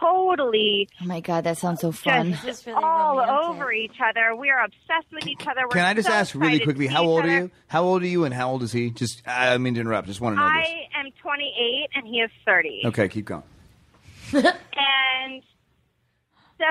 [0.00, 2.30] totally Oh my god, that sounds so fun.
[2.30, 3.44] just This is really all romantic.
[3.44, 4.34] over each other.
[4.34, 5.62] We are obsessed with each other.
[5.64, 7.50] We're Can I just so ask really quickly, how old are you?
[7.66, 8.88] How old are you and how old is he?
[8.90, 10.08] Just, I mean to interrupt.
[10.08, 10.66] Just want to know this.
[10.66, 12.82] I am 28 and he is 30.
[12.86, 13.42] Okay, keep going.
[14.32, 15.42] And
[16.58, 16.64] so,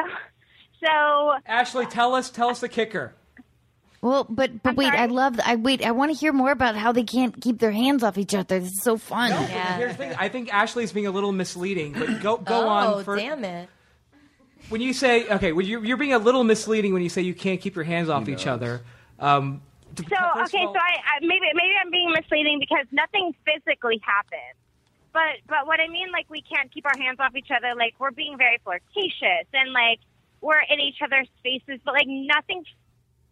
[0.84, 3.14] so Ashley, tell us tell us the kicker.
[4.02, 4.98] Well, but but I'm wait, sorry?
[4.98, 5.40] I love.
[5.46, 5.86] I wait.
[5.86, 8.60] I want to hear more about how they can't keep their hands off each other.
[8.60, 9.30] This is so fun.
[9.30, 9.78] Yeah.
[9.78, 10.16] Here's the thing.
[10.18, 13.04] I think Ashley's being a little misleading, but go go oh, on.
[13.04, 13.70] For, damn it.
[14.70, 17.36] When you say okay, well, you're, you're being a little misleading when you say you
[17.36, 18.82] can't keep your hands off each other.
[19.20, 19.62] Um,
[19.96, 24.58] So okay, all- so I, I maybe maybe I'm being misleading because nothing physically happened.
[25.14, 27.76] But but what I mean, like we can't keep our hands off each other.
[27.76, 30.00] Like we're being very flirtatious and like
[30.40, 32.66] we're in each other's spaces, but like nothing.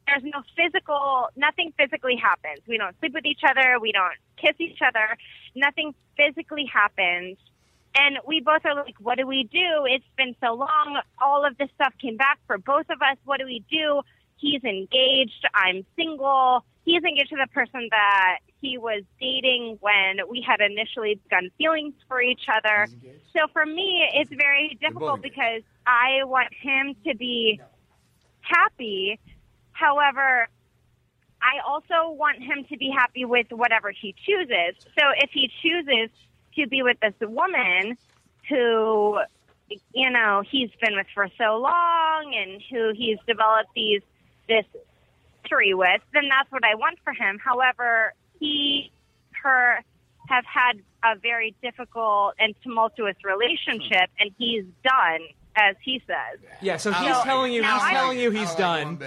[0.10, 1.30] There's no physical.
[1.36, 2.62] Nothing physically happens.
[2.67, 3.78] We don't sleep with each other.
[3.80, 5.17] We don't kiss each other.
[5.56, 7.38] Nothing physically happens.
[7.95, 9.86] And we both are like, what do we do?
[9.86, 11.00] It's been so long.
[11.22, 13.17] All of this stuff came back for both of us.
[13.26, 14.02] What do we do?
[14.38, 15.45] He's engaged.
[15.54, 16.63] I'm single.
[16.86, 21.93] He's engaged to the person that he was dating when we had initially begun feelings
[22.08, 22.88] for each other.
[23.34, 27.60] So for me, it's very difficult because I want him to be
[28.41, 29.19] happy.
[29.80, 30.50] However,
[31.42, 34.76] I also want him to be happy with whatever he chooses.
[34.98, 36.10] So if he chooses
[36.56, 37.98] to be with this woman
[38.50, 39.20] who,
[39.94, 44.02] you know, he's been with for so long and who he's developed these
[44.50, 44.65] this
[45.44, 47.39] history with, then that's what I want for him.
[47.42, 48.92] However, he,
[49.44, 49.80] her
[50.28, 55.22] have had a very difficult and tumultuous relationship, and he's done,
[55.60, 56.39] as he says.
[56.62, 56.78] yeah.
[56.78, 59.00] So he's So- telling you now he's I- telling you he's done.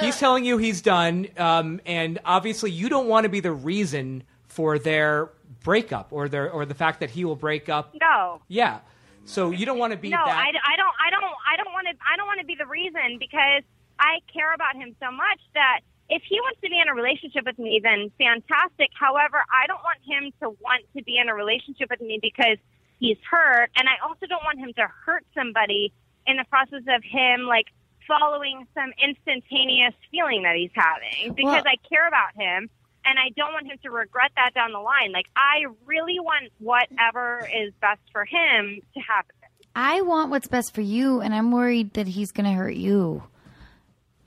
[0.00, 4.24] He's telling you he's done, um, and obviously you don't want to be the reason
[4.48, 5.30] for their
[5.62, 7.94] breakup or their or the fact that he will break up.
[8.00, 8.80] No, Yeah.
[9.26, 10.28] So you don't want to be no, that.
[10.36, 12.66] I, I don't, I don't, I don't want to, I don't want to be the
[12.66, 13.62] reason because
[13.98, 15.80] I care about him so much that
[16.10, 18.90] if he wants to be in a relationship with me, then fantastic.
[18.92, 22.58] However, I don't want him to want to be in a relationship with me because
[23.04, 25.92] he's hurt, and I also don't want him to hurt somebody
[26.26, 27.66] in the process of him like
[28.08, 32.70] following some instantaneous feeling that he's having because Well- I care about him.
[33.06, 35.12] And I don't want him to regret that down the line.
[35.12, 39.36] Like, I really want whatever is best for him to happen.
[39.76, 43.22] I want what's best for you, and I'm worried that he's going to hurt you.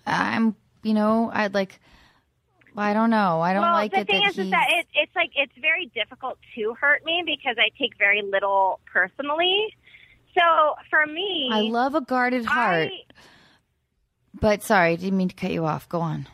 [0.06, 1.80] I'm, you know, I'd like.
[2.78, 3.42] I don't know.
[3.42, 5.54] I don't well, like the it thing that is, is that it, it's like it's
[5.60, 9.76] very difficult to hurt me because I take very little personally.
[10.38, 13.13] So for me, I love a guarded heart, I-
[14.40, 15.90] but sorry, I didn't mean to cut you off.
[15.90, 16.28] Go on.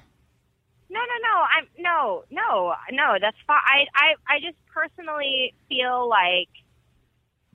[0.90, 1.46] no, no, no.
[1.58, 3.16] I'm no, no, no.
[3.22, 3.58] That's fine.
[3.66, 6.50] I, I, I just personally feel like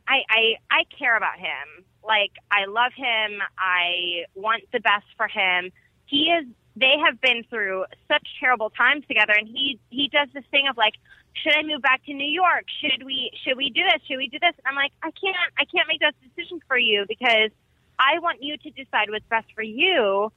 [0.09, 1.85] I, I, I care about him.
[2.03, 3.41] Like I love him.
[3.59, 5.71] I want the best for him.
[6.07, 6.47] He is.
[6.79, 10.77] They have been through such terrible times together, and he he does this thing of
[10.77, 10.95] like,
[11.35, 12.67] should I move back to New York?
[12.81, 14.03] Should we should we do this?
[14.07, 14.55] Should we do this?
[14.59, 15.37] And I'm like, I can't.
[15.59, 17.51] I can't make those decisions for you because
[17.99, 20.31] I want you to decide what's best for you.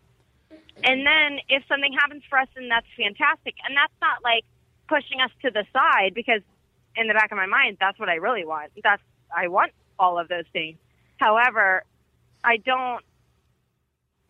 [0.83, 3.55] And then if something happens for us, then that's fantastic.
[3.67, 4.43] And that's not like
[4.87, 6.41] pushing us to the side because
[6.95, 8.71] in the back of my mind, that's what I really want.
[8.83, 9.01] That's
[9.35, 10.77] I want all of those things.
[11.17, 11.83] However,
[12.43, 13.03] I don't.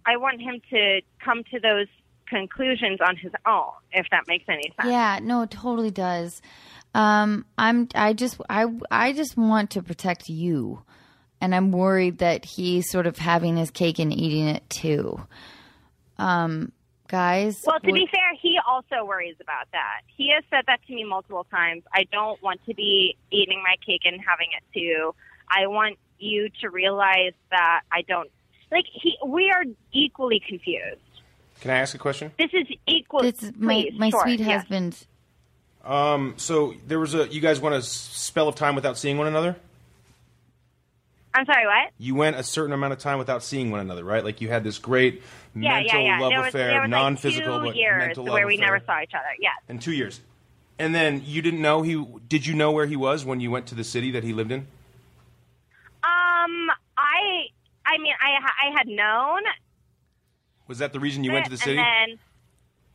[0.06, 1.88] I want him to come to those
[2.32, 4.89] conclusions on his own, if that makes any sense.
[4.89, 6.41] Yeah, no, it totally does.
[6.96, 7.88] Um, I'm.
[7.94, 8.41] I just.
[8.50, 8.65] I.
[8.89, 10.82] I just want to protect you,
[11.39, 15.22] and I'm worried that he's sort of having his cake and eating it too.
[16.17, 16.72] Um,
[17.08, 17.62] guys.
[17.65, 20.02] Well, to be fair, he also worries about that.
[20.08, 21.84] He has said that to me multiple times.
[21.94, 25.13] I don't want to be eating my cake and having it too.
[25.50, 28.30] I want you to realize that I don't
[28.72, 31.02] like he we are equally confused.
[31.62, 32.32] Can I ask a question?
[32.38, 34.62] This is equal this is my please, my sure, sweet yes.
[34.62, 34.97] husband.
[35.86, 37.28] Um, so there was a.
[37.28, 39.56] You guys went a spell of time without seeing one another.
[41.34, 41.91] I'm sorry, what?
[41.97, 44.24] You went a certain amount of time without seeing one another, right?
[44.24, 45.21] Like you had this great
[45.56, 46.19] Yeah, mental yeah, yeah.
[46.19, 48.56] love there was, affair, there was non-physical like but two years mental love where we
[48.56, 48.65] affair.
[48.74, 49.30] never saw each other.
[49.39, 49.54] Yes.
[49.69, 50.19] in two years.
[50.78, 52.04] And then you didn't know he.
[52.28, 54.52] Did you know where he was when you went to the city that he lived
[54.52, 54.60] in?
[56.04, 57.45] Um, I,
[57.86, 59.41] I mean, I, I had known.
[60.72, 61.78] Was that the reason you went to the city?
[61.78, 62.20] and then,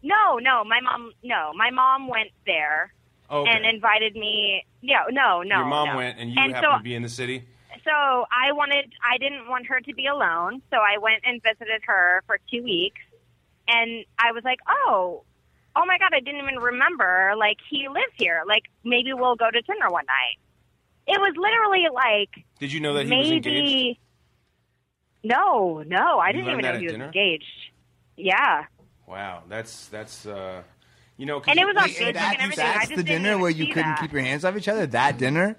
[0.02, 2.94] no, no, my mom, no, my mom went there
[3.28, 3.50] Oh, okay.
[3.50, 4.64] and invited me.
[4.80, 5.56] No, no, no.
[5.56, 5.96] Your mom no.
[5.96, 7.44] went, and you and happened so, to be in the city.
[7.84, 11.82] So I wanted, I didn't want her to be alone, so I went and visited
[11.86, 13.02] her for two weeks,
[13.68, 15.22] and I was like, oh,
[15.76, 17.34] oh my god, I didn't even remember.
[17.36, 18.42] Like he lives here.
[18.48, 20.38] Like maybe we'll go to dinner one night.
[21.06, 23.98] It was literally like Did you know that he was engaged?
[25.26, 25.34] Maybe.
[25.34, 27.04] No, no, I You didn't even know at he was dinner?
[27.06, 27.44] engaged.
[28.16, 28.64] Yeah,
[29.06, 30.62] Wow, that's that's uh,
[31.16, 32.64] you know, and it you- was on Wait, Facebook and that- everything.
[32.66, 34.00] I that's just the dinner where you couldn't that.
[34.00, 34.86] keep your hands off each other.
[34.86, 35.56] That dinner.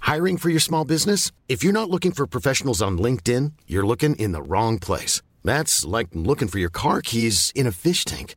[0.00, 1.32] Hiring for your small business?
[1.48, 5.20] If you're not looking for professionals on LinkedIn, you're looking in the wrong place.
[5.42, 8.36] That's like looking for your car keys in a fish tank.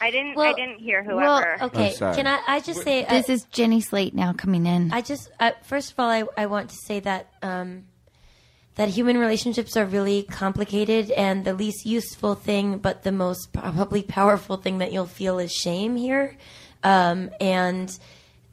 [0.00, 0.38] I didn't.
[0.38, 1.56] I didn't hear whoever.
[1.58, 1.66] well.
[1.68, 2.40] Okay, Oh, can I?
[2.46, 4.92] I just say I, This is Jenny Slate now coming in.
[4.92, 7.84] I just uh, first of all, I, I want to say that um,
[8.76, 14.02] that human relationships are really complicated, and the least useful thing, but the most probably
[14.02, 16.36] powerful thing that you'll feel is shame here,
[16.84, 17.98] um, and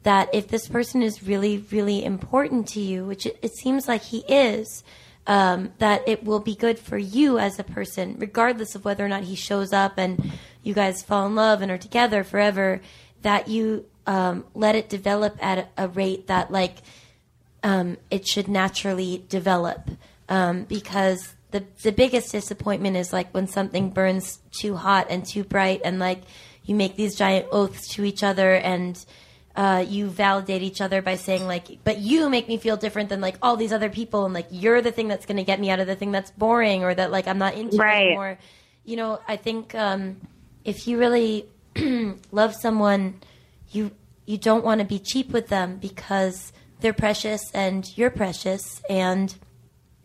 [0.02, 4.02] that if this person is really really important to you, which it, it seems like
[4.02, 4.82] he is.
[5.28, 9.08] Um, that it will be good for you as a person, regardless of whether or
[9.08, 12.80] not he shows up and you guys fall in love and are together forever.
[13.22, 16.76] That you um, let it develop at a, rate that like
[17.62, 19.90] um, it should naturally develop
[20.28, 25.42] um, because the the biggest disappointment is like when something burns too hot and too
[25.42, 26.22] bright and like
[26.64, 29.04] you make these giant oaths to each other and
[29.56, 33.20] uh, you validate each other by saying like but you make me feel different than
[33.20, 35.70] like all these other people and like you're the thing that's going to get me
[35.70, 38.06] out of the thing that's boring or that like i'm not into Right.
[38.08, 38.38] anymore
[38.84, 40.20] you know i think um,
[40.64, 41.46] if you really
[42.32, 43.20] love someone
[43.70, 43.90] you
[44.26, 49.34] you don't want to be cheap with them because they're precious and you're precious and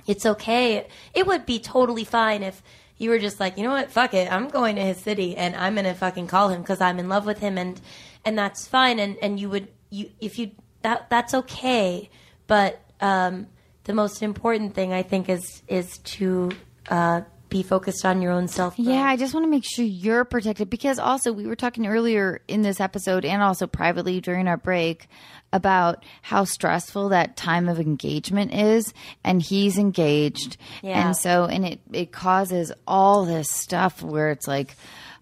[0.07, 0.87] it's okay.
[1.13, 2.61] It would be totally fine if
[2.97, 5.55] you were just like, you know what, fuck it, I'm going to his city and
[5.55, 7.79] I'm gonna fucking call him because I'm in love with him and
[8.25, 8.99] and that's fine.
[8.99, 12.09] And and you would you if you that that's okay.
[12.47, 13.47] But um,
[13.85, 16.51] the most important thing I think is is to
[16.89, 18.75] uh, be focused on your own self.
[18.77, 22.41] Yeah, I just want to make sure you're protected because also we were talking earlier
[22.47, 25.07] in this episode and also privately during our break
[25.53, 28.93] about how stressful that time of engagement is
[29.23, 31.07] and he's engaged Yeah.
[31.07, 34.77] and so and it it causes all this stuff where it's like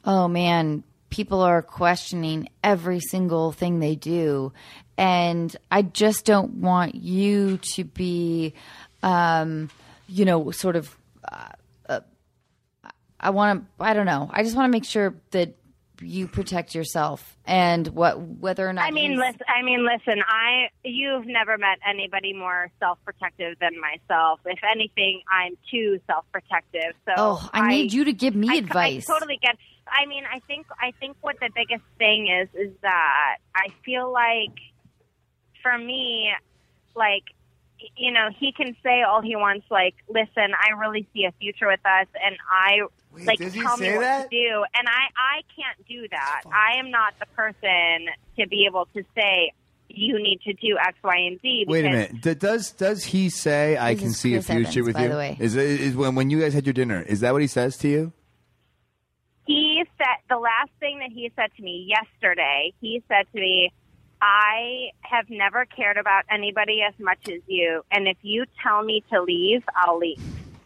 [0.05, 4.51] oh man people are questioning every single thing they do
[4.97, 8.53] and I just don't want you to be
[9.01, 9.69] um
[10.07, 10.95] you know sort of
[13.19, 13.83] I want to.
[13.83, 14.29] I don't know.
[14.31, 15.55] I just want to make sure that
[16.01, 19.41] you protect yourself and what whether or not I mean, listen.
[19.53, 20.23] I mean, listen.
[20.25, 24.39] I you've never met anybody more self-protective than myself.
[24.45, 26.93] If anything, I'm too self-protective.
[27.05, 29.57] So oh i need you to give me I, advice I totally get.
[29.91, 34.11] I mean, I think I think what the biggest thing is is that I feel
[34.11, 34.55] like
[35.61, 36.31] for me,
[36.95, 37.23] like
[37.95, 39.65] you know, he can say all he wants.
[39.71, 42.81] Like, listen, I really see a future with us, and I
[43.25, 44.29] like does he tell me what that?
[44.29, 44.63] to do.
[44.77, 46.41] And I I can't do that.
[46.51, 49.51] I am not the person to be able to say
[49.91, 51.65] you need to do X, Y, and Z.
[51.67, 52.21] Wait a minute.
[52.21, 54.95] D- does does he say I This can is see Chris a future Evans, with
[54.95, 55.09] by you?
[55.09, 55.37] the way.
[55.39, 57.01] Is it- is when when you guys had your dinner?
[57.01, 58.13] Is that what he says to you?
[59.49, 63.71] He said the last thing that he said to me yesterday he said to me
[64.21, 69.03] i have never cared about anybody as much as you and if you tell me
[69.11, 70.21] to leave i'll leave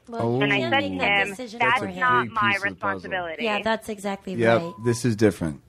[0.10, 0.42] Well, oh.
[0.42, 2.00] and i said can't to make that him that's for him.
[2.00, 2.96] not my piece of the puzzle.
[3.00, 4.62] responsibility Yeah, that's exactly Yep.
[4.62, 4.74] right.
[4.84, 5.62] This is different.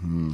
[0.00, 0.32] Hmm.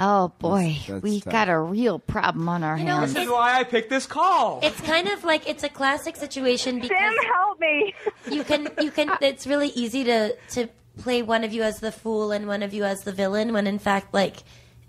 [0.00, 1.32] oh boy That's- that's we tough.
[1.32, 4.06] got a real problem on our You know, hands This is why I picked this
[4.06, 4.60] call.
[4.62, 7.94] It's kind of like it's a classic situation because tim help me
[8.30, 10.68] you can you can it's really easy to to
[10.98, 13.66] play one of you as the fool and one of you as the villain when
[13.66, 14.36] in fact like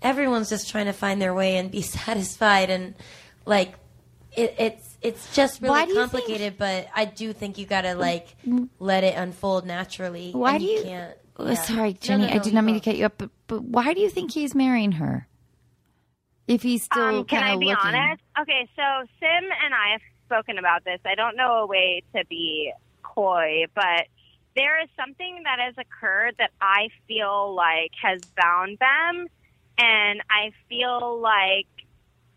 [0.02, 2.94] everyone's just trying to find their way and be satisfied and
[3.44, 3.74] like
[4.36, 7.94] it, it's it's just really do you think- complicated but i do think you gotta
[7.94, 8.28] like
[8.78, 10.82] let it unfold naturally Why and do you?
[10.82, 11.54] can't Oh, yeah.
[11.54, 12.22] Sorry, No, Jenny.
[12.26, 12.80] no, I no, did not mean go.
[12.80, 15.28] to cut you up, but, but why do you think he's marrying her?
[16.48, 17.76] If he's still um, can i be looking.
[17.94, 18.82] honest okay so
[19.20, 22.72] sim and i have spoken about this i don't know a way to be
[23.04, 24.08] coy but
[24.58, 29.28] there is something that has occurred that i feel like has bound them
[29.78, 31.68] and I feel like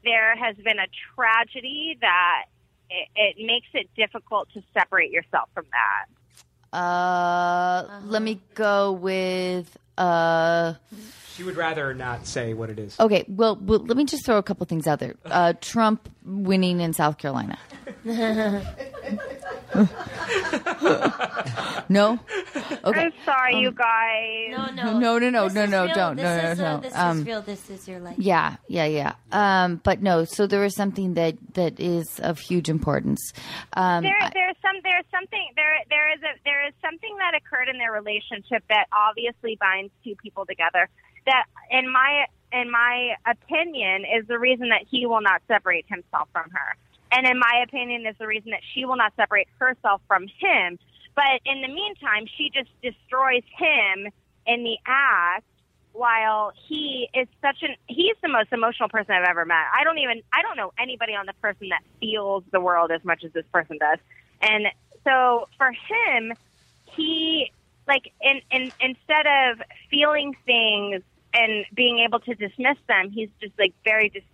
[0.03, 2.45] there has been a tragedy that
[2.89, 6.78] it, it makes it difficult to separate yourself from that.
[6.78, 10.76] Uh, let me go with uh.
[11.36, 12.97] she would rather not say what it is.
[12.99, 15.15] Okay, well, well, let me just throw a couple things out there.
[15.26, 17.57] Uh, Trump winning in South Carolina.
[21.89, 22.19] no.
[22.84, 22.99] Okay.
[23.01, 24.51] I'm sorry, you guys.
[24.51, 26.15] no no No, no, no, This no, is no, don't.
[26.15, 28.55] this No, no, is, no, uh, this Um, is real this is your life Yeah,
[28.67, 29.13] yeah, yeah.
[29.32, 30.26] Um, but no.
[30.26, 33.34] So there is something that that is of huge importance.
[33.74, 37.69] Um, There, there's some, there's something, there, there is a, there is something that occurred
[37.69, 40.89] in their relationship that obviously binds two people together.
[41.26, 46.28] That, in my, in my opinion, is the reason that he will not separate himself
[46.34, 46.76] from her,
[47.12, 50.80] and in my opinion, is the reason that she will not separate herself from him.
[51.16, 54.12] But in the meantime, she just destroys him
[54.47, 55.45] in the act
[55.93, 59.66] while he is such an he's the most emotional person I've ever met.
[59.78, 63.03] I don't even I don't know anybody on the person that feels the world as
[63.03, 63.99] much as this person does.
[64.41, 64.68] And
[65.03, 66.34] so for him,
[66.95, 67.51] he
[67.88, 71.01] like in, in instead of feeling things
[71.34, 74.26] and being able to dismiss them, he's just like very just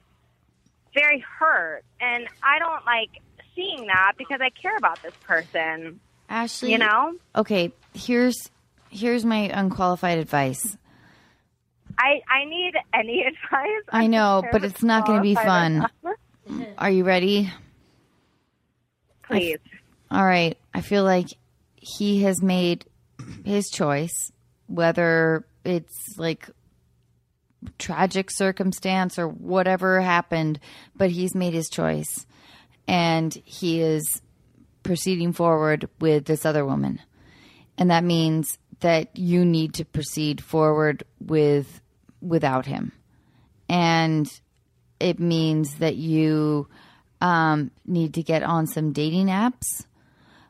[0.98, 1.84] very hurt.
[2.02, 3.10] And I don't like
[3.56, 6.00] seeing that because I care about this person.
[6.30, 7.14] Ashley, You know?
[7.36, 8.50] Okay, here's
[8.90, 10.78] here's my unqualified advice.
[11.98, 13.84] I I need any advice.
[13.90, 15.88] I know, but it's not going to be fun.
[16.78, 17.52] Are you ready?
[19.24, 19.60] Please.
[20.10, 20.58] All right.
[20.74, 21.28] I feel like
[21.76, 22.86] he has made
[23.44, 24.32] his choice,
[24.68, 26.50] whether it's like
[27.78, 30.60] tragic circumstance or whatever happened,
[30.96, 32.26] but he's made his choice
[32.88, 34.22] and he is
[34.84, 37.02] proceeding forward with this other woman.
[37.78, 41.82] And that means that you need to proceed forward with
[42.22, 42.92] without him.
[43.70, 44.32] And
[45.00, 46.68] it means that you
[47.22, 49.86] um, need to get on some dating apps,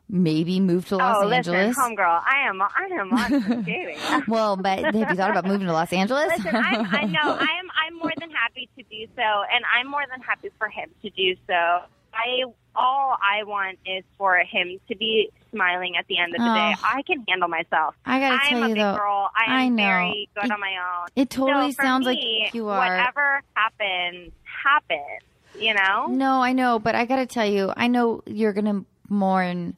[0.08, 1.48] maybe move to Los oh, Angeles.
[1.48, 1.76] oh, Angeles.
[1.76, 3.98] listen, homegirl, I am I am on dating.
[4.28, 6.28] well, but have you thought about moving to Los Angeles?
[6.36, 7.68] Listen, I'm, I know I am.
[7.86, 11.10] I'm more than happy to do so, and I'm more than happy for him to
[11.10, 11.80] do so.
[12.14, 12.42] I
[12.74, 16.74] all I want is for him to be smiling at the end of the day.
[16.76, 16.82] Oh.
[16.82, 17.94] I can handle myself.
[18.06, 19.30] I gotta I'm tell a you big though, girl.
[19.36, 19.76] I am I know.
[19.84, 21.08] very good It- on my own.
[21.16, 22.18] it totally So sounds like
[22.54, 24.32] you are- Whatever happens,
[24.64, 25.22] happens.
[25.58, 26.06] You know.
[26.08, 29.76] No, I know, but I got to tell you, I know you're going to mourn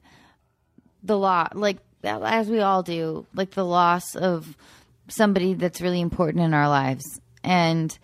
[1.03, 4.55] the loss, like as we all do, like the loss of
[5.07, 7.97] somebody that's really important in our lives, and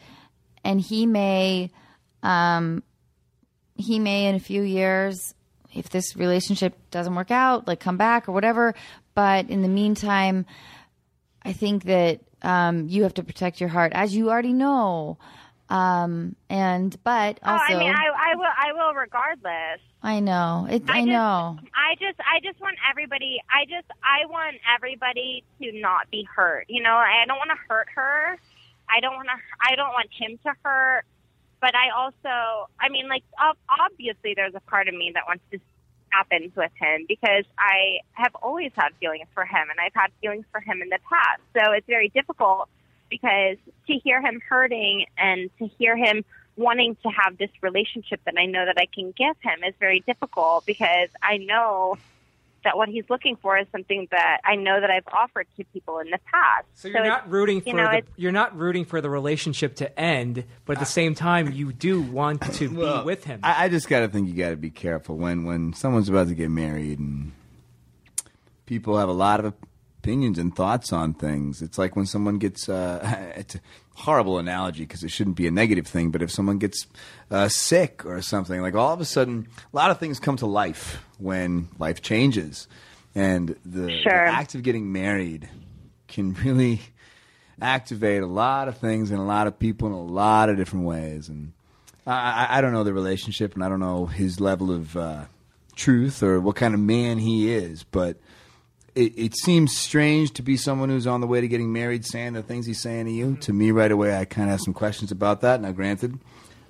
[0.64, 1.72] and he may,
[2.24, 2.84] um,
[3.76, 5.34] he may in a few years,
[5.74, 8.74] if this relationship doesn't work out, like come back or whatever.
[9.16, 10.46] But in the meantime,
[11.44, 15.18] I think that um, you have to protect your heart, as you already know.
[15.70, 18.46] Um, and but Oh, I mean, I, I will.
[18.46, 19.82] I will regardless.
[20.02, 20.84] I know it.
[20.88, 21.60] I, just, know.
[21.76, 23.42] I just, I just want everybody.
[23.50, 26.66] I just, I want everybody to not be hurt.
[26.70, 28.38] You know, I don't want to hurt her.
[28.90, 29.36] I don't want to.
[29.62, 31.04] I don't want him to hurt.
[31.60, 33.24] But I also, I mean, like,
[33.68, 35.60] obviously, there's a part of me that wants to
[36.10, 40.46] happens with him because I have always had feelings for him, and I've had feelings
[40.52, 41.42] for him in the past.
[41.54, 42.70] So it's very difficult
[43.10, 46.24] because to hear him hurting and to hear him
[46.56, 50.00] wanting to have this relationship that I know that I can give him is very
[50.02, 51.98] difficult because I know
[52.64, 56.00] that what he's looking for is something that I know that I've offered to people
[56.00, 56.66] in the past.
[56.74, 59.76] So you're it's- not rooting for you know, the you're not rooting for the relationship
[59.76, 63.40] to end, but at the same time, you do want to Well, be with him.
[63.44, 66.28] I, I just got to think you got to be careful when when someone's about
[66.28, 67.32] to get married and
[68.66, 69.54] people have a lot of
[70.00, 71.62] opinions and thoughts on things.
[71.62, 73.62] It's like when someone gets uh, it's a
[73.96, 76.88] horrible analogy because it shouldn't be a negative thing, but if someone gets
[77.32, 80.46] uh, sick or something, like all of a sudden, a lot of things come to
[80.46, 82.68] life when life changes,
[83.16, 85.50] and the, the act of getting married
[86.08, 86.82] can really
[87.62, 90.86] activate a lot of things in a lot of people in a lot of different
[90.86, 91.28] ways.
[91.28, 91.54] And
[92.06, 95.26] I, I, I don't know the relationship, and I don't know his level of uh,
[95.76, 98.18] truth or what kind of man he is, but
[98.98, 102.34] it, it seems strange to be someone who's on the way to getting married saying
[102.34, 103.36] the things he's saying to you.
[103.42, 105.62] To me, right away, I kind of have some questions about that.
[105.62, 106.18] Now, granted,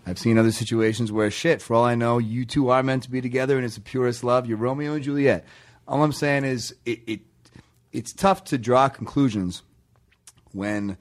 [0.06, 3.10] I've seen other situations where shit, for all I know, you two are meant to
[3.10, 4.46] be together and it's the purest love.
[4.46, 5.46] You're Romeo and Juliet.
[5.88, 7.20] All I'm saying is it, it
[7.94, 9.64] it's tough to draw conclusions
[10.52, 10.98] when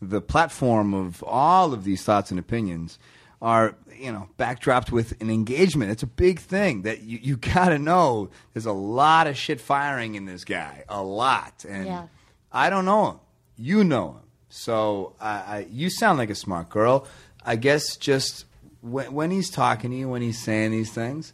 [0.00, 2.98] the platform of all of these thoughts and opinions
[3.42, 5.90] are you know backdropped with an engagement.
[5.90, 10.14] It's a big thing that you, you gotta know there's a lot of shit firing
[10.14, 11.64] in this guy a lot.
[11.68, 12.06] And Yeah.
[12.52, 13.20] i don't know him.
[13.56, 14.20] You know him.
[14.48, 17.06] So I, I, you sound like a smart girl.
[17.44, 18.44] I guess just
[18.80, 21.32] when, when he's talking to you when he's saying these things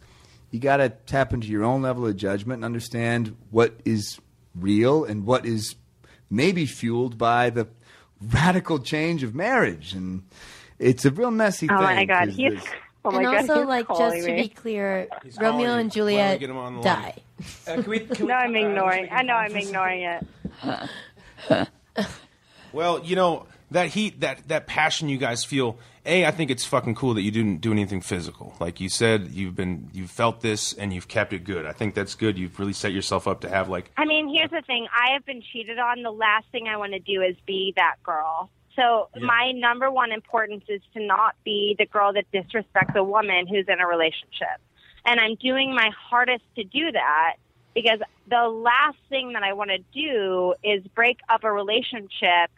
[0.50, 4.18] you got to tap into your own level of judgment and understand what is
[4.54, 5.74] real and what is
[6.30, 7.66] maybe fueled by the
[8.32, 9.92] radical change of marriage.
[9.92, 10.22] And
[10.78, 12.52] it's a real messy Oh thing my God, 'cause he's.
[12.52, 12.64] there's-
[13.04, 14.42] Oh my and God, also, like, calling just to me.
[14.42, 17.14] be clear, He's Romeo and Why don't we Juliet get him on the die.
[17.68, 19.08] Uh, can we, can we No, I'm uh, ignoring.
[19.12, 20.26] I know I'm ignoring it.
[22.72, 25.78] Well, you know that heat, that that passion you guys feel.
[26.04, 28.54] A, I think it's fucking cool that you didn't do anything physical.
[28.60, 31.64] Like you said, you've been you've felt this and you've kept it good.
[31.64, 32.36] I think that's good.
[32.38, 34.86] You've really set yourself up to have like I mean, here's the thing.
[34.92, 36.02] I have been cheated on.
[36.02, 38.50] The last thing I want to do is be that girl.
[38.76, 39.24] So Yeah.
[39.24, 43.66] my number one importance is to not be the girl that disrespects a woman who's
[43.68, 44.60] in a relationship.
[45.04, 47.36] And I'm doing my hardest to do that
[47.74, 52.50] because the last thing that I want to do is break up a relationship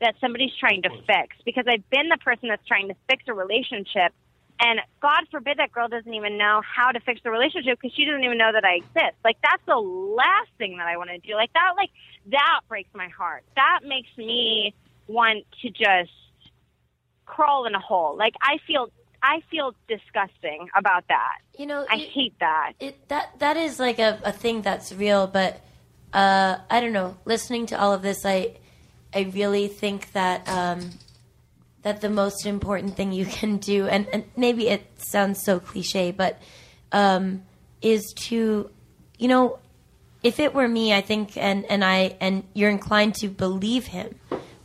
[0.00, 3.34] that somebody's trying to fix because I've been the person that's trying to fix a
[3.34, 4.12] relationship
[4.60, 8.04] and God forbid that girl doesn't even know how to fix the relationship because she
[8.04, 9.16] doesn't even know that I exist.
[9.24, 11.34] Like that's the last thing that I want to do.
[11.34, 11.90] Like that, like
[12.30, 13.42] that breaks my heart.
[13.56, 14.74] That makes me
[15.10, 16.10] want to just
[17.26, 18.16] crawl in a hole.
[18.16, 18.90] Like I feel,
[19.22, 21.38] I feel disgusting about that.
[21.58, 22.72] You know, I you- hate that.
[22.80, 25.60] it, that that is like a, a thing that's real but
[26.12, 28.38] uh, i don't know listening to all of this i
[29.14, 30.90] i really think that um,
[31.82, 36.10] that the most important thing you can do and, and maybe it sounds so cliche
[36.10, 36.40] but
[36.92, 37.42] um,
[37.82, 38.68] is to
[39.18, 39.58] you know
[40.22, 44.08] if it were me i think and and i and you're inclined to believe him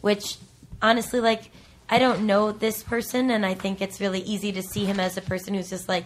[0.05, 0.37] which
[0.81, 1.49] honestly like
[1.89, 5.17] i don't know this person and i think it's really easy to see him as
[5.17, 6.05] a person who's just like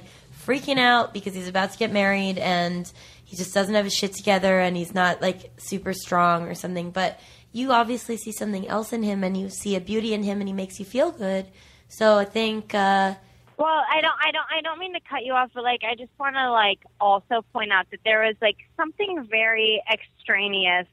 [0.49, 2.91] freaking out because he's about to get married and
[3.25, 6.89] he just doesn't have his shit together and he's not like super strong or something.
[6.89, 7.19] But
[7.51, 10.47] you obviously see something else in him and you see a beauty in him and
[10.47, 11.45] he makes you feel good.
[11.87, 13.13] So i think uh
[13.57, 15.93] Well, I don't, I don't, I don't mean to cut you off, but like, I
[15.93, 20.87] just want to like also point out that there was like something very extraneous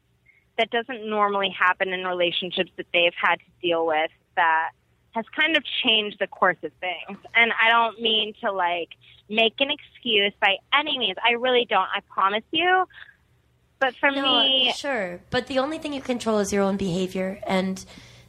[0.57, 4.71] that doesn't normally happen in relationships that they've had to deal with that
[5.11, 7.17] has kind of changed the course of things.
[7.35, 8.89] And I don't mean to like
[9.29, 11.17] make an excuse by any means.
[11.23, 11.87] I really don't.
[11.93, 12.85] I promise you.
[13.79, 15.19] But for No, me, sure.
[15.29, 17.83] But the only thing you control is your own behavior, and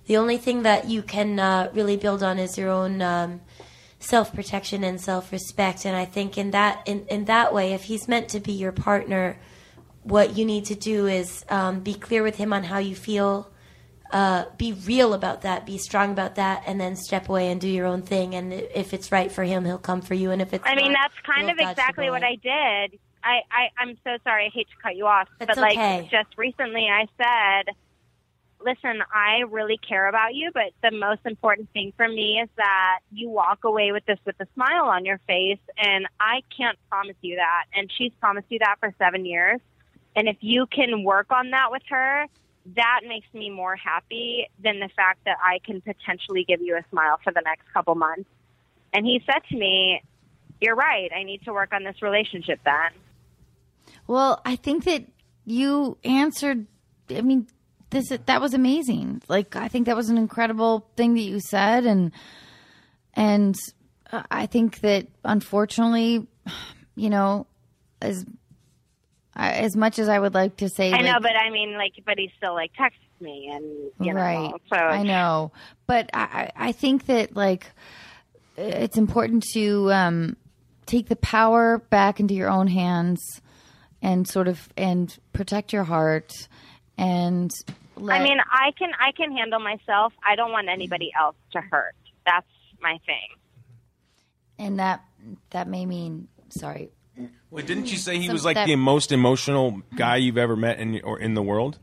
[0.06, 3.40] the only thing that you can uh, really build on is your own um,
[3.98, 5.86] self protection and self respect.
[5.86, 8.72] And I think in that in, in that way, if he's meant to be your
[8.72, 9.38] partner,
[10.08, 13.50] what you need to do is um, be clear with him on how you feel.
[14.10, 15.66] Uh, be real about that.
[15.66, 18.34] Be strong about that, and then step away and do your own thing.
[18.34, 20.30] And if it's right for him, he'll come for you.
[20.30, 22.22] And if it's I mean, not, that's kind of exactly what.
[22.22, 22.98] I did.
[23.22, 24.46] I, I, I'm so sorry.
[24.46, 26.08] I hate to cut you off, It's but like okay.
[26.10, 27.74] just recently, I said
[28.64, 33.00] listen, I really care about you, but the most important thing for me is that
[33.12, 35.60] you walk away with this with a smile on your face.
[35.76, 37.64] And I can't promise you that.
[37.74, 39.60] And she's promised you that for seven years.
[40.18, 42.26] And if you can work on that with her,
[42.74, 46.82] that makes me more happy than the fact that I can potentially give you a
[46.90, 48.28] smile for the next couple months.
[48.92, 50.02] And he said to me,
[50.60, 51.08] You're right.
[51.16, 52.90] I need to work on this relationship then.
[54.08, 55.04] Well, I think that
[55.44, 56.66] you answered.
[57.10, 57.46] I mean,
[57.90, 59.22] this that was amazing.
[59.28, 62.10] Like, I think that was an incredible thing that you said, and
[63.14, 63.56] and
[64.10, 66.26] uh, I think that unfortunately,
[66.96, 67.46] you know,
[68.02, 68.26] as
[69.38, 72.18] as much as I would like to say, I know, but I mean, like, but
[72.18, 73.64] he still like texts me, and
[74.06, 74.52] you know, right.
[74.68, 75.52] so I know,
[75.86, 77.66] but I, I I think that like
[78.56, 80.36] it's important to um,
[80.86, 83.20] take the power back into your own hands
[84.02, 86.32] and sort of and protect your heart
[86.96, 87.50] and.
[88.00, 90.12] Let, I mean, I can I can handle myself.
[90.24, 91.96] I don't want anybody else to hurt.
[92.24, 92.46] That's
[92.80, 93.26] my thing.
[94.58, 95.04] and that
[95.50, 96.90] that may mean sorry.
[97.50, 100.56] Wait, didn't you say he Some- was like that- the most emotional guy you've ever
[100.56, 101.78] met in or in the world?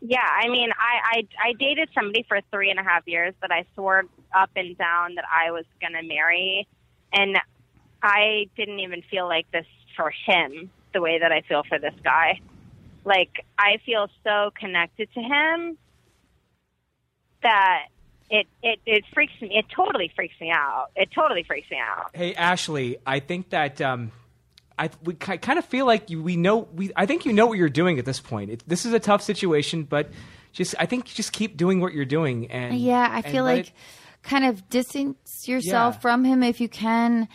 [0.00, 3.50] Yeah, I mean, I, I I dated somebody for three and a half years that
[3.50, 6.68] I swore up and down that I was gonna marry,
[7.12, 7.38] and
[8.02, 9.66] I didn't even feel like this
[9.96, 12.40] for him the way that I feel for this guy.
[13.04, 15.78] Like I feel so connected to him
[17.42, 17.86] that
[18.30, 19.56] it it it freaks me.
[19.56, 20.88] It totally freaks me out.
[20.94, 22.10] It totally freaks me out.
[22.14, 24.12] Hey Ashley, I think that um,
[24.78, 26.90] I we ki- kind of feel like you, we know we.
[26.96, 28.50] I think you know what you're doing at this point.
[28.50, 30.10] It, this is a tough situation, but
[30.52, 32.50] just I think just keep doing what you're doing.
[32.50, 33.72] And Yeah, I and feel like it-
[34.22, 36.00] kind of distance yourself Yeah.
[36.00, 37.28] from him if you can.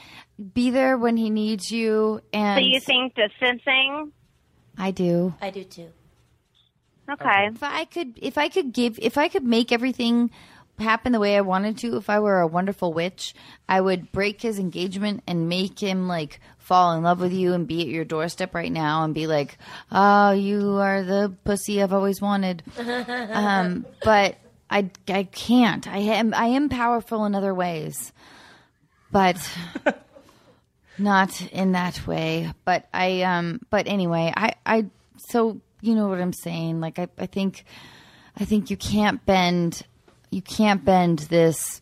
[0.53, 4.11] Be there when he needs you, and So you think distancing?
[4.77, 5.33] I do.
[5.41, 5.89] I do too.
[7.09, 7.47] Okay.
[7.47, 10.31] If I could, if I could give, if I could make everything
[10.81, 13.33] happen the way I wanted to, if I were a wonderful witch,
[13.69, 17.67] I would break his engagement and make him like fall in love with you and
[17.67, 19.57] be at your doorstep right now and be like,
[19.91, 24.37] "Oh, you are the pussy I've always wanted." um, but
[24.71, 25.85] I, I can't.
[25.85, 28.13] I am, I am powerful in other ways,
[29.11, 29.37] but
[30.97, 32.53] not in that way.
[32.63, 34.85] But I, um, but anyway, I, I,
[35.17, 36.79] so you know what I'm saying.
[36.79, 37.65] Like I, I think,
[38.37, 39.81] I think you can't bend,
[40.31, 41.81] you can't bend this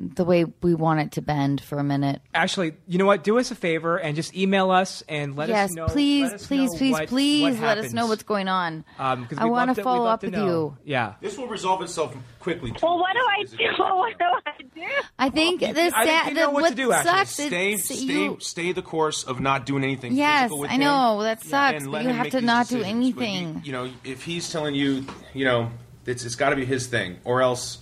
[0.00, 2.22] the way we want it to bend for a minute.
[2.32, 3.24] Actually, you know what?
[3.24, 5.86] Do us a favor and just email us and let yes, us know.
[5.86, 8.84] please, us please, know please, what- please what let us know what's going on.
[8.96, 10.46] Um, 'cause I want to follow up with know.
[10.46, 10.76] you.
[10.84, 11.14] Yeah.
[11.20, 12.72] This will resolve itself quickly.
[12.80, 13.82] Well, what do I do?
[13.98, 14.86] What do I do?
[15.18, 17.10] I think the I think sad, you know the, what to do, Ashley.
[17.10, 17.30] sucks.
[17.32, 20.12] Stay, stay, you- stay the course of not doing anything.
[20.14, 21.82] Yes, physical with I him, know that sucks.
[21.82, 23.08] and but you have to these not do decisions.
[23.08, 23.62] You- anything.
[23.64, 25.04] You, know, if he's telling you,
[25.34, 25.70] you know,
[26.08, 27.78] it's it's got to be his thing, or else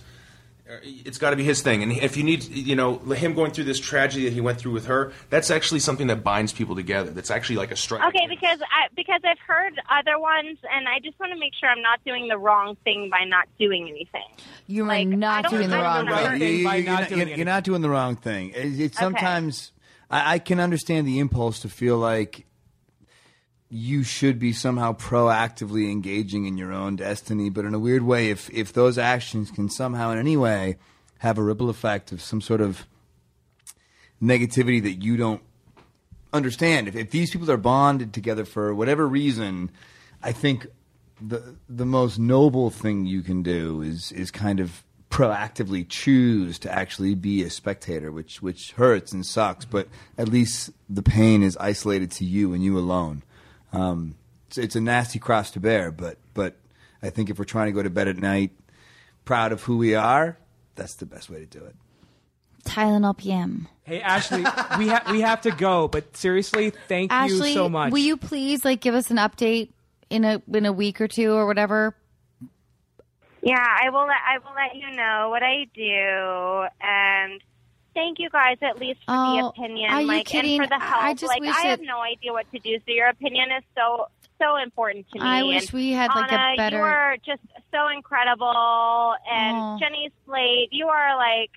[0.69, 1.81] uh, it's got to be his thing.
[1.83, 4.73] And if you need, you know, him going through this tragedy that he went through
[4.73, 7.11] with her, that's actually something that binds people together.
[7.11, 8.03] That's actually like a strike.
[8.09, 11.69] Okay, because I because I've heard other ones, and I just want to make sure
[11.69, 14.25] I'm not doing the wrong thing by not doing anything.
[14.67, 16.15] You're Like, not doing the wrong know.
[16.17, 16.41] thing.
[16.41, 18.49] You- you- by you're, not not, doing you're- you're not doing the wrong thing.
[18.49, 19.71] It- it's sometimes
[20.11, 22.45] I, I can understand the impulse to feel like
[23.69, 28.29] you should be somehow proactively engaging in your own destiny, but in a weird way,
[28.29, 30.77] if if those actions can somehow in any way
[31.19, 32.85] have a ripple effect of some sort of
[34.21, 35.41] negativity that you don't
[36.33, 36.87] understand.
[36.87, 39.71] If, if these people are bonded together for whatever reason,
[40.23, 40.67] I think
[41.21, 46.71] the the most noble thing you can do is is kind of proactively choose to
[46.71, 49.87] actually be a spectator, which which hurts and sucks, but
[50.17, 53.23] at least the pain is isolated to you and you alone.
[53.73, 54.15] Um,
[54.47, 56.55] it's, it's a nasty cross to bear, but but
[57.01, 58.51] I think if we're trying to go to bed at night
[59.25, 60.37] proud of who we are,
[60.75, 61.75] that's the best way to do it.
[62.63, 63.67] Tylenol PM.
[63.83, 64.43] Hey Ashley,
[64.77, 67.91] we have we have to go, but seriously, thank Ashley, you so much.
[67.91, 69.69] will you please like give us an update
[70.09, 71.95] in a in a week or two or whatever?
[73.41, 74.07] Yeah, I will.
[74.07, 77.41] Let, I will let you know what I do, and
[77.97, 80.59] thank you guys at least for the Oh, opinion, are you like kidding?
[80.61, 81.03] and for the help.
[81.03, 83.47] I just like wish I have it- no idea what to do, so your opinion
[83.57, 84.07] is so
[84.39, 85.25] so important to me.
[85.25, 87.41] I wish and we had, like, a better- You are just
[87.73, 89.77] so incredible, and Oh.
[89.79, 91.49] Jenny Slate, you are like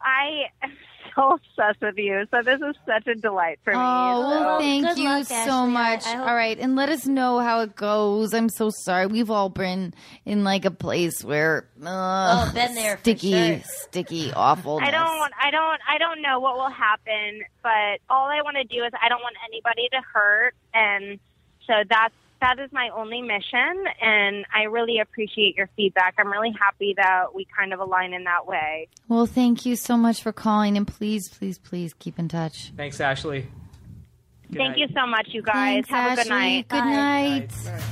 [0.00, 0.46] I
[1.14, 2.26] so obsessed with you.
[2.30, 3.78] So this is such a delight for me.
[3.78, 5.70] Oh, well, So- thank good you luck, so Ashley.
[5.72, 6.04] Much.
[6.04, 8.32] Hope- All right, and let us know how it goes.
[8.34, 9.06] I'm so sorry.
[9.06, 9.94] We've all been
[10.24, 13.60] in like a place where uh, Oh, been there for sticky, sure.
[13.64, 14.78] sticky, awful.
[14.82, 15.32] I don't want.
[15.40, 15.80] I don't.
[15.88, 19.22] I don't know what will happen, but all I want to do is I don't
[19.22, 21.18] want anybody to hurt, and
[21.66, 26.14] so that's that is my only mission, and I really appreciate your feedback.
[26.18, 28.88] I'm really happy that we kind of align in that way.
[29.08, 32.72] Well, thank you so much for calling, and please, please, please keep in touch.
[32.76, 33.46] Thanks, Ashley.
[34.50, 34.78] Good Thank night.
[34.78, 35.86] you so much, you guys.
[35.86, 36.68] Thanks, Have a good night.
[36.68, 37.48] Good Bye.
[37.64, 37.82] night.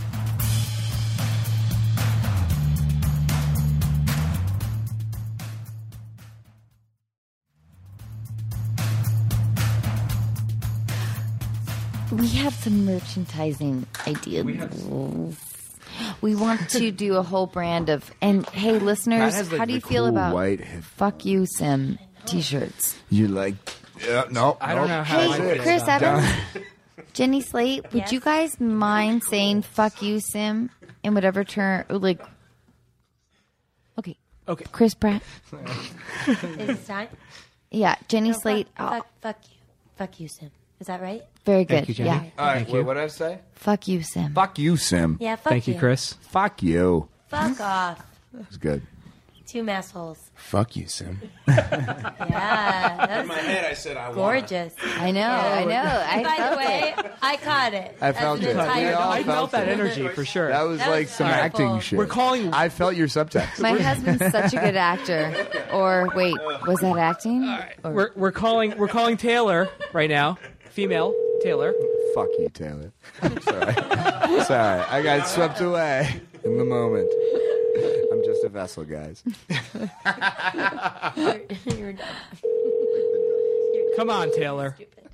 [12.21, 14.45] We have some merchandising ideas.
[16.21, 19.81] We, want to do a whole brand of and hey listeners, like, how do you
[19.81, 22.97] the feel about white fuck you Sim t-shirts?
[23.11, 23.55] You like?
[24.07, 24.57] Yeah, no.
[24.61, 24.99] I don't nope.
[24.99, 26.63] know how Hey, I Chris Evans, that.
[27.13, 28.13] Jenny Slate, would Yes?
[28.13, 30.71] you guys mind saying "fuck you, Sim"
[31.03, 31.85] in whatever term?
[31.89, 32.21] Like,
[33.99, 34.17] okay,
[34.49, 34.65] Okay.
[34.73, 35.23] Chris Pratt.
[36.27, 37.09] Is it time?
[37.71, 38.69] Yeah, Jenny No, Slate.
[38.77, 39.57] Fuck, oh, fuck, fuck you.
[39.97, 40.51] Fuck you, Sim.
[40.81, 41.23] Is that right?
[41.45, 41.75] Very good.
[41.87, 42.09] Thank you, Jenny.
[42.11, 42.55] Yeah, All right.
[42.59, 42.85] Thank you.
[42.85, 43.39] what did I say?
[43.55, 44.33] fuck you, Sim.
[44.35, 45.17] Fuck you, Sim.
[45.21, 46.15] Yeah, fuck Thank you, Chris.
[46.15, 47.09] Fuck you.
[47.29, 48.03] Fuck off.
[48.41, 48.83] It's good.
[49.47, 50.31] Two assholes.
[50.35, 51.21] Fuck you, Sim.
[51.49, 54.15] Yeah, that's In my head, I said I want.
[54.17, 54.75] gorgeous.
[54.99, 55.69] I know, I oh.
[55.69, 56.05] know.
[56.09, 56.95] I By felt the way.
[57.21, 57.97] I caught it.
[58.01, 58.51] I felt it.
[58.51, 59.29] entire We all I movie.
[59.31, 59.73] felt that it.
[59.73, 60.49] energy for sure.
[60.49, 61.45] That was That like was some powerful.
[61.45, 61.99] acting shit.
[61.99, 63.59] We're calling- I felt your subtext.
[63.61, 65.35] My husband's such a good actor.
[65.73, 66.37] Or wait,
[66.67, 67.45] was that acting?
[67.83, 70.39] Or- We're, we're calling we're calling Taylor right now,
[70.71, 71.13] female
[71.43, 71.75] Taylor.
[72.15, 72.93] Fuck you, Taylor.
[73.43, 73.75] Sorry.
[74.45, 74.81] sorry.
[74.89, 77.11] I got swept away in the moment.
[78.13, 79.23] I'm just a vessel, guys.
[81.67, 82.07] You're dumb.
[83.97, 84.75] Come on, Taylor.
[84.77, 85.09] Stupid.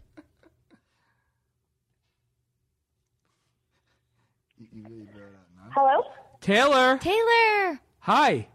[5.75, 6.03] Hello?
[6.41, 6.99] Taylor.
[6.99, 7.81] Taylor.
[8.01, 8.47] Hi.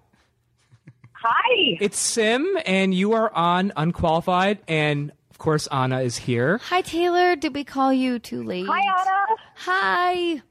[1.13, 1.77] Hi.
[1.79, 6.59] It's Sim, and you are on Unqualified, and of course Anna is here.
[6.65, 7.35] Hi, Taylor.
[7.35, 8.65] Did we call you too late?
[8.69, 9.35] Hi, Anna.
[9.55, 10.41] Hi.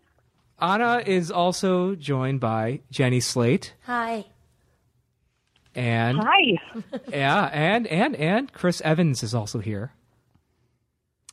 [0.60, 4.26] Anna is also joined by Jenny Slate Hi.
[5.74, 6.58] and Hi.
[7.08, 9.92] yeah, and and and Chris Evans is also here.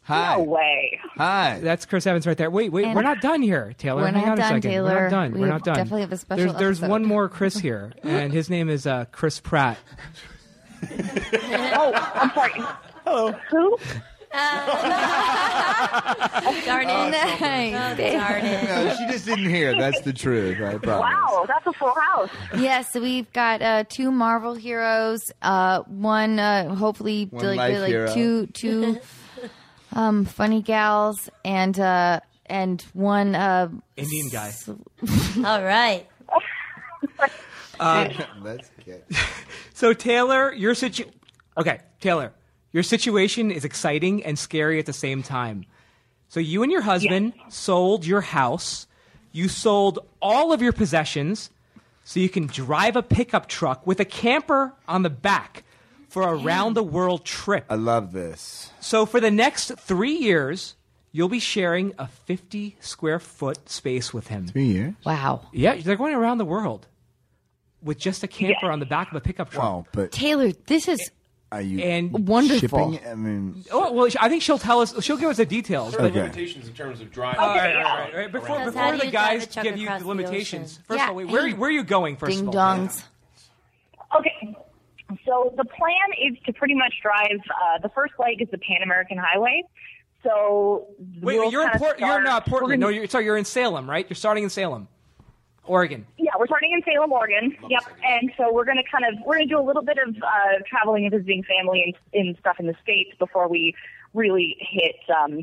[0.03, 0.37] Hi.
[0.37, 0.99] No way.
[1.17, 1.59] Hi.
[1.61, 2.49] That's Chris Evans right there.
[2.49, 4.03] Wait, wait, And- we're not done here, Taylor.
[4.03, 4.69] We're Hang not on a done, second.
[4.69, 5.01] We're Taylor.
[5.01, 5.31] not done.
[5.33, 5.75] We We're not done.
[5.75, 6.91] definitely have a special There's, there's episode.
[6.91, 9.77] one more Chris here, and his name is uh, Chris Pratt.
[10.89, 12.51] Oh, I'm sorry.
[13.07, 13.31] Hello.
[13.51, 13.77] Who?
[16.65, 17.11] Darn it.
[17.11, 17.37] Nice.
[17.39, 18.69] Oh, darn it.
[18.69, 19.73] No, she just didn't hear.
[19.79, 20.57] That's the truth.
[20.61, 21.13] I promise.
[21.13, 22.29] Wow, that's a full house.
[22.57, 25.31] Yes, we've got uh, two Marvel heroes.
[25.41, 28.13] Uh, one, uh, hopefully, One like, life like hero.
[28.13, 28.99] two, two
[29.93, 33.33] um, funny gals, and uh, and one.
[33.33, 34.51] Uh, Indian guy.
[35.45, 36.05] All right.
[37.79, 39.03] That's good.
[39.73, 41.13] So Taylor, your situation.
[41.57, 42.33] Okay, Taylor,
[42.72, 45.65] your situation is exciting and scary at the same time.
[46.30, 48.88] So you and your husband sold your house.
[49.32, 51.49] You sold all of your possessions
[52.03, 55.63] so you can drive a pickup truck with a camper on the back
[56.09, 57.65] for a round the world trip.
[57.70, 58.72] I love this.
[58.80, 60.76] So for the next 3 years,
[61.11, 64.47] you'll be sharing a 50 square foot space with him.
[64.47, 64.93] Three years.
[65.05, 66.88] wow, Yeah, they're going around the world
[67.82, 69.63] with just a camper on the back of a pickup truck.
[69.63, 71.11] Wow, but Taylor, this is
[71.51, 72.91] are you And wonderful.
[72.93, 73.07] shipping?
[73.09, 74.93] I mean, Oh well, I think she'll tell us.
[75.03, 75.95] She'll give us the details.
[75.95, 76.21] But Okay.
[76.23, 77.39] Limitations in terms of driving.
[77.39, 78.31] all right, all right, all right.
[78.31, 80.83] Before, before the guys give you the the limitations, ocean?
[80.87, 82.17] first Yeah, of all, wait, where, where are you going?
[82.17, 83.03] First ding of all, dongs.
[84.17, 84.55] Okay.
[85.25, 87.39] So the plan is to pretty much drive.
[87.49, 89.63] Uh, the first leg is the Pan American Highway.
[90.23, 90.87] So
[91.21, 91.99] Wait, we'll you're in kind of Port.
[91.99, 92.81] You're not Portland.
[92.81, 93.23] No, gonna- you're sorry.
[93.25, 94.05] You're in Salem, right?
[94.09, 94.89] You're starting in Salem,
[95.63, 96.05] Oregon.
[96.17, 97.55] Yeah, we're starting in Salem, Oregon.
[97.69, 97.83] Yep.
[98.03, 100.15] And so we're going to kind of we're going to do a little bit of
[100.15, 103.75] uh, traveling and visiting family and, and stuff in the states before we
[104.13, 105.41] really hit, um,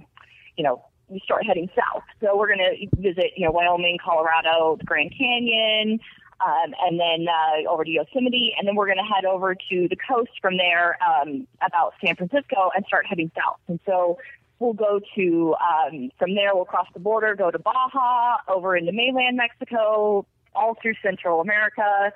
[0.57, 2.03] you know, we start heading south.
[2.21, 6.01] So we're going to visit, you know, Wyoming, Colorado, the Grand Canyon,
[6.45, 9.89] um, and then uh, over to Yosemite, and then we're going to head over to
[9.89, 13.59] the coast from there, um, about San Francisco, and start heading south.
[13.69, 14.19] And so
[14.59, 16.55] we'll go to um, from there.
[16.55, 22.13] We'll cross the border, go to Baja, over into mainland Mexico, all through Central America.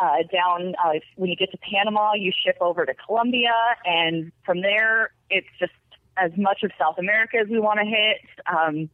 [0.00, 3.52] Uh, down uh, when you get to Panama, you ship over to Colombia,
[3.84, 5.72] and from there it's just
[6.16, 8.18] as much of South America as we want to hit.
[8.46, 8.88] Um,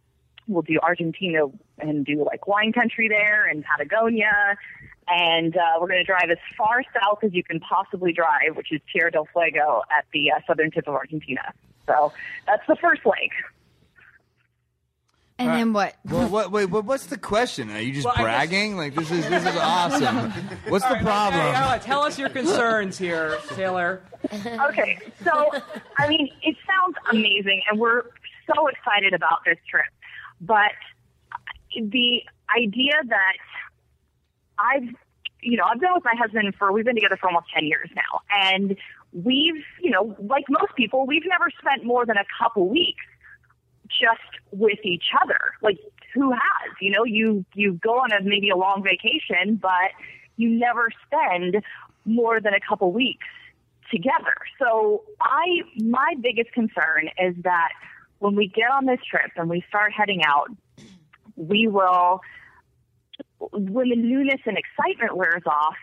[0.47, 1.47] we'll do Argentina
[1.79, 4.57] and do like wine country there and Patagonia.
[5.07, 8.73] And uh, we're going to drive as far south as you can possibly drive, which
[8.73, 11.53] is Tierra del Fuego at the uh, southern tip of Argentina.
[11.87, 12.13] So
[12.47, 13.31] that's the first leg.
[15.39, 15.97] And then what?
[16.05, 16.53] well, what?
[16.53, 17.71] Wait, what, what's the question?
[17.71, 18.77] Are you just Well, I guess- bragging?
[18.77, 20.31] Like this is this is awesome.
[20.69, 21.41] What's the problem?
[21.41, 24.03] Okay, all right, tell us your concerns here, Taylor.
[24.33, 25.51] Okay, so
[25.99, 28.03] I mean, it sounds amazing, and we're
[28.55, 29.87] so excited about this trip.
[30.41, 30.71] But
[31.75, 32.23] the
[32.57, 33.37] idea that
[34.59, 34.89] I've,
[35.41, 37.91] you know, I've been with my husband for, we've been together for almost 10 years
[37.95, 38.21] now.
[38.31, 38.77] And
[39.13, 43.05] we've, you know, like most people, we've never spent more than a couple weeks
[44.01, 45.41] just with each other.
[45.63, 45.79] Like
[46.15, 46.73] who has?
[46.81, 49.91] You know, you you go on a maybe a long vacation, but
[50.37, 51.63] you never spend
[52.05, 53.27] more than a couple weeks
[53.91, 54.35] together.
[54.59, 57.71] So I my biggest concern is that
[58.19, 60.49] when we get on this trip and we start heading out,
[61.37, 62.21] we will
[63.39, 65.77] when the newness and excitement wears off,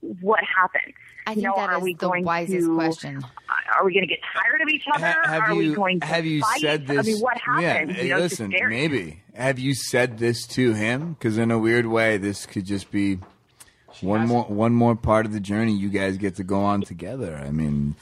[0.00, 0.94] what happens?
[1.26, 3.22] I You think know, that are is we the going wisest to- question.
[3.78, 5.06] Are we going to get tired of each other?
[5.06, 6.60] Ha- have are you we going to have you fight?
[6.60, 6.98] said this?
[6.98, 7.96] I mean, what happens?
[7.96, 11.14] Yeah, you know, listen, maybe have you said this to him?
[11.14, 13.18] Because in a weird way, this could just be
[14.00, 17.36] one more one more part of the journey you guys get to go on together.
[17.36, 17.94] I mean,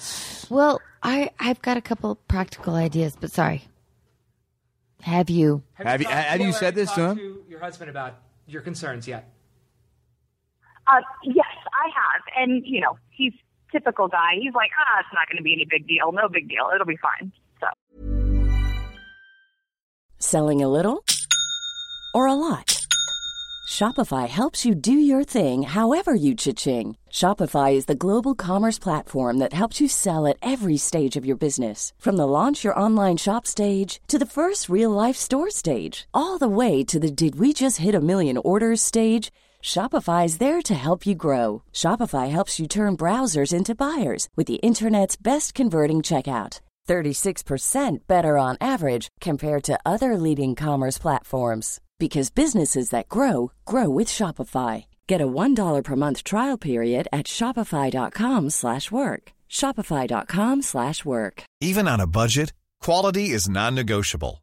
[0.49, 3.63] Well, I I've got a couple practical ideas, but sorry.
[5.03, 5.63] Have you?
[5.75, 7.39] Have you- talked- have you said this to talked him?
[7.49, 8.17] your husband about
[8.47, 9.29] your concerns yet?
[10.87, 11.47] Uh, yes,
[11.81, 12.23] I have.
[12.37, 13.33] And, you know, he's
[13.73, 14.35] typical guy.
[14.41, 16.13] He's like, ah, it's not going to be any big deal.
[16.13, 16.71] No big deal.
[16.75, 17.33] It'll be fine.
[17.61, 17.69] So.
[20.19, 21.05] Selling a little
[22.15, 22.77] or a lot?
[23.69, 26.97] Shopify helps you do your thing however you cha-ching.
[27.09, 31.37] Shopify is the global commerce platform that helps you sell at every stage of your
[31.37, 31.93] business.
[31.99, 36.37] From the launch your online shop stage to the first real life store stage, all
[36.37, 39.31] the way to the did we just hit a million orders stage.
[39.63, 41.63] Shopify is there to help you grow.
[41.73, 46.61] Shopify helps you turn browsers into buyers with the internet's best converting checkout.
[46.89, 53.89] 36% better on average compared to other leading commerce platforms because businesses that grow grow
[53.89, 54.87] with Shopify.
[55.07, 59.33] Get a $1 per month trial period at shopify.com/work.
[59.49, 61.45] shopify.com/work.
[61.61, 64.43] Even on a budget, quality is non-negotiable.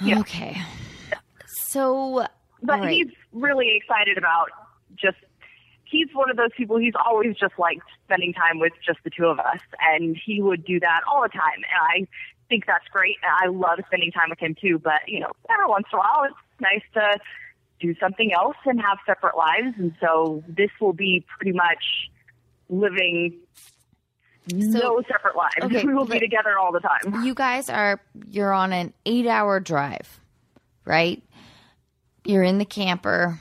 [0.00, 0.20] Yeah.
[0.20, 0.60] Okay.
[1.46, 2.26] So,
[2.62, 2.90] But right.
[2.90, 4.48] he's really excited about
[4.96, 5.16] just,
[5.84, 9.26] he's one of those people, he's always just liked spending time with just the two
[9.26, 9.60] of us.
[9.80, 11.56] And he would do that all the time.
[11.56, 12.08] And I
[12.48, 13.16] think that's great.
[13.22, 14.78] I love spending time with him too.
[14.78, 17.18] But, you know, every once in a while, it's nice to
[17.80, 19.74] do something else and have separate lives.
[19.78, 22.10] And so this will be pretty much
[22.68, 23.38] living
[24.52, 25.54] no separate lives.
[25.62, 27.24] okay, we will be together all the time.
[27.24, 30.20] you guys are you're on an eight hour drive,
[30.84, 31.22] right?
[32.24, 33.40] You're in the camper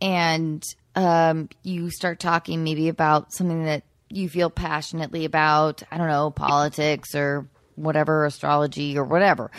[0.00, 0.62] and
[0.96, 5.82] um, you start talking maybe about something that you feel passionately about.
[5.90, 9.50] I don't know, politics or whatever, astrology or whatever.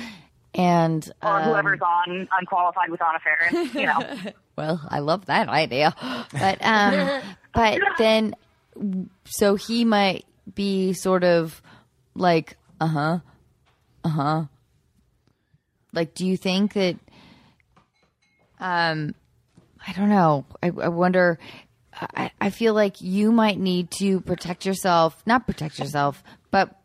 [0.53, 4.31] And Or um, whoever's on unqualified with Anna Faris, you know.
[4.57, 5.95] well, I love that idea.
[6.33, 7.21] But um
[7.53, 8.35] but then
[9.25, 11.61] so he might be sort of
[12.15, 13.19] like uh-huh
[14.03, 14.45] uh-huh
[15.93, 16.97] like do you think that
[18.59, 19.13] um
[19.87, 20.45] I don't know.
[20.61, 21.39] I, I wonder
[21.93, 26.79] I, I feel like you might need to protect yourself, not protect yourself, but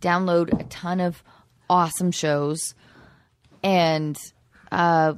[0.00, 1.22] download a ton of
[1.68, 2.74] awesome shows
[3.62, 4.16] and
[4.70, 5.14] uh,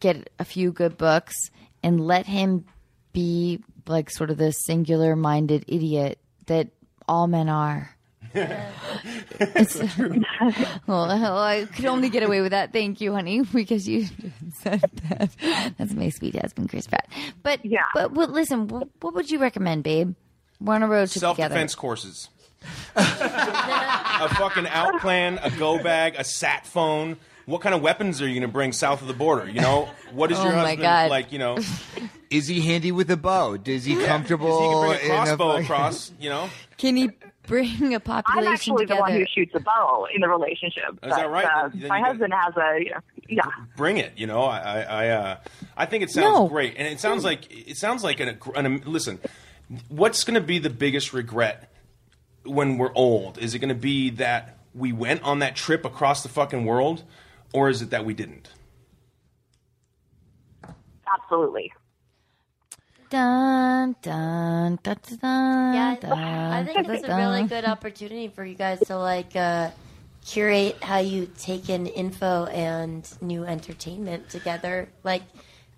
[0.00, 1.34] get a few good books
[1.82, 2.64] and let him
[3.12, 6.68] be like sort of the singular minded idiot that
[7.08, 7.90] all men are.
[8.34, 9.76] It's,
[10.86, 12.72] well, I could only get away with that.
[12.72, 14.06] Thank you, honey, because you
[14.60, 15.30] said that.
[15.78, 17.08] That's my sweet husband, Chris Pratt.
[17.42, 20.14] But yeah, but, but listen, what, what would you recommend, babe?
[20.60, 21.54] We're on a road trip Self together.
[21.54, 22.28] defense courses.
[22.96, 27.16] a fucking out plan, a go bag, a sat phone.
[27.46, 29.48] What kind of weapons are you going to bring south of the border?
[29.48, 31.10] You know, what is Oh your my husband God.
[31.10, 31.32] like?
[31.32, 31.58] You know,
[32.28, 33.56] is he handy with a bow?
[33.64, 34.48] Is he comfortable?
[34.48, 36.12] Is he can bring a in crossbow fucking- across?
[36.20, 37.10] You know, Can he
[37.46, 38.98] bring a population I'm actually together?
[38.98, 40.98] the one who shoots a bow in the relationship.
[41.02, 41.44] Is that right?
[41.44, 43.42] Uh, Then- then my you got- husband has a yeah.
[43.76, 44.12] bring it.
[44.16, 45.36] You know, I, I, I, uh,
[45.76, 46.48] I think it sounds No.
[46.48, 49.18] great, and it sounds like it sounds like an, an listen.
[49.88, 51.70] What's going to be the biggest regret
[52.44, 53.36] when we're old?
[53.38, 57.02] Is it going to be that we went on that trip across the fucking world,
[57.52, 58.50] or is it that we didn't?
[61.22, 61.72] Absolutely.
[63.10, 68.54] Dun, dun, dun, dun, Yeah, dun, I think it's a really good opportunity for you
[68.54, 69.70] guys to like uh,
[70.26, 74.90] curate how you take in info and new entertainment together.
[75.04, 75.22] Like,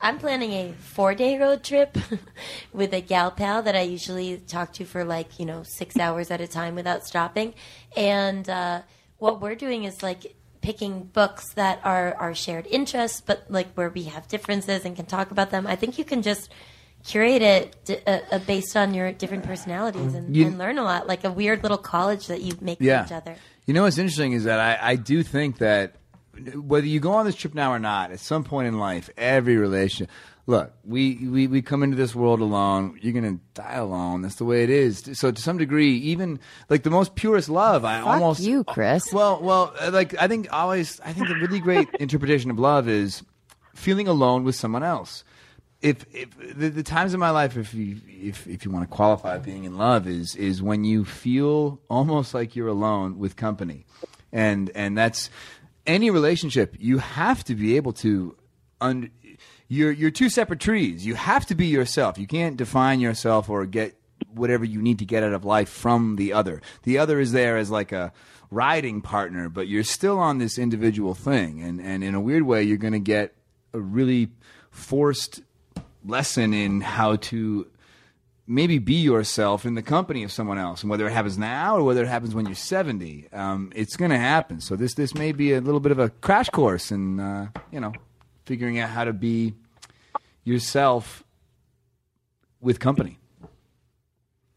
[0.00, 1.96] I'm planning a four day road trip
[2.72, 6.32] with a gal pal that I usually talk to for like, you know, six hours
[6.32, 7.54] at a time without stopping.
[7.96, 8.82] And uh,
[9.18, 13.90] what we're doing is like picking books that are our shared interests, but like where
[13.90, 15.66] we have differences and can talk about them.
[15.66, 16.50] I think you can just
[17.04, 20.82] curate it d- uh, uh, based on your different personalities and, You- and learn a
[20.84, 23.04] lot, like a weird little college that you make yeah.
[23.06, 23.36] each other.
[23.66, 25.96] You know what's interesting is that I, I do think that
[26.54, 29.56] whether you go on this trip now or not, at some point in life, every
[29.56, 30.10] relationship.
[30.46, 32.98] Look, we, we, we come into this world alone.
[33.00, 34.22] You're gonna die alone.
[34.22, 35.08] That's the way it is.
[35.12, 39.12] So to some degree, even like the most purest love, I Fuck almost you, Chris.
[39.12, 42.88] Well, well, uh, like I think always, I think the really great interpretation of love
[42.88, 43.22] is
[43.74, 45.22] feeling alone with someone else.
[45.82, 48.94] If, if the, the times in my life, if you if if you want to
[48.94, 53.86] qualify being in love, is is when you feel almost like you're alone with company,
[54.30, 55.30] and and that's
[55.86, 56.76] any relationship.
[56.78, 58.36] You have to be able to.
[58.82, 59.10] Un-
[59.68, 61.06] you're you're two separate trees.
[61.06, 62.18] You have to be yourself.
[62.18, 63.96] You can't define yourself or get
[64.34, 66.60] whatever you need to get out of life from the other.
[66.82, 68.12] The other is there as like a
[68.50, 71.62] riding partner, but you're still on this individual thing.
[71.62, 73.34] And and in a weird way, you're going to get
[73.72, 74.28] a really
[74.70, 75.40] forced
[76.04, 77.66] lesson in how to
[78.46, 81.82] maybe be yourself in the company of someone else, and whether it happens now or
[81.84, 84.60] whether it happens when you're 70, um, it's going to happen.
[84.60, 87.80] So this this may be a little bit of a crash course in uh, you
[87.80, 87.92] know
[88.46, 89.54] figuring out how to be
[90.44, 91.22] yourself
[92.60, 93.18] with company.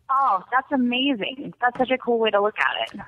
[0.09, 1.53] Oh, that's amazing.
[1.61, 3.01] That's such a cool way to look at it.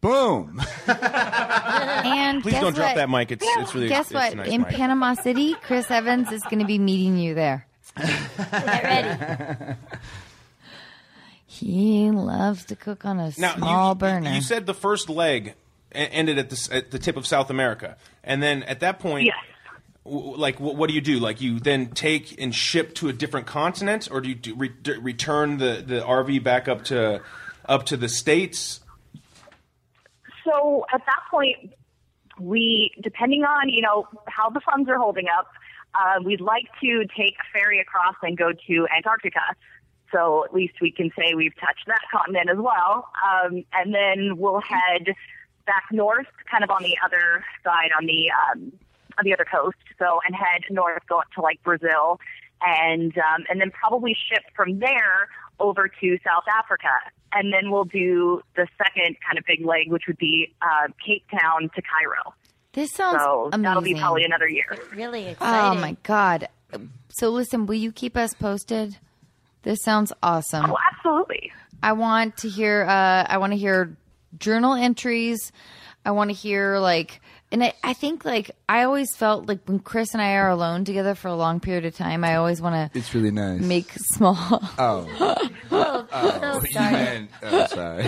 [0.00, 0.62] Boom.
[0.88, 3.30] And Please don't drop that mic.
[3.30, 4.32] It's it's really Guess it's what?
[4.32, 4.70] a nice In mic.
[4.70, 7.66] Panama City, Chris Evans is going to be meeting you there.
[7.98, 9.74] Get ready.
[11.46, 14.30] He loves to cook on a Now, small you, burner.
[14.32, 15.54] You said the first leg
[15.92, 19.36] ended at the at the tip of South America, and then at that point, Yes.
[20.04, 21.18] w- like wh- what do you do?
[21.18, 24.68] Like you then take and ship to a different continent, or do you do, re-
[24.82, 27.22] d- return the, the RV back up to
[27.66, 28.80] up to the states?
[30.44, 31.72] So at that point,
[32.38, 35.46] we, depending on, you know, how the funds are holding up,
[35.94, 39.40] uh, we'd like to take a ferry across and go to Antarctica.
[40.12, 43.08] So at least we can say we've touched that continent as well.
[43.26, 45.14] Um, and then we'll head
[45.66, 48.72] back north, kind of on the other side, on the um,
[49.18, 49.76] on the other coast.
[49.98, 52.20] So and head north, go up to like Brazil,
[52.62, 55.28] and um, and then probably ship from there
[55.60, 56.88] over to South Africa.
[57.32, 61.24] And then we'll do the second kind of big leg, which would be uh, Cape
[61.30, 62.34] Town to Cairo.
[62.80, 63.62] This sounds So amazing.
[63.62, 64.76] that'll be probably another year.
[64.94, 65.78] Really exciting.
[65.78, 66.48] oh my god!
[67.08, 68.96] So listen, will you keep us posted?
[69.62, 70.70] This sounds awesome.
[70.70, 71.52] Oh, absolutely.
[71.82, 72.84] I want to hear.
[72.84, 73.96] Uh, I want to hear
[74.38, 75.52] journal entries.
[76.04, 77.20] I want to hear like,
[77.52, 80.84] and I, I think like I always felt like when Chris and I are alone
[80.84, 83.60] together for a long period of time, I always want to It's really nice.
[83.60, 84.36] make small
[84.78, 87.30] oh, Oh, you meant.
[87.42, 88.06] Oh, sorry.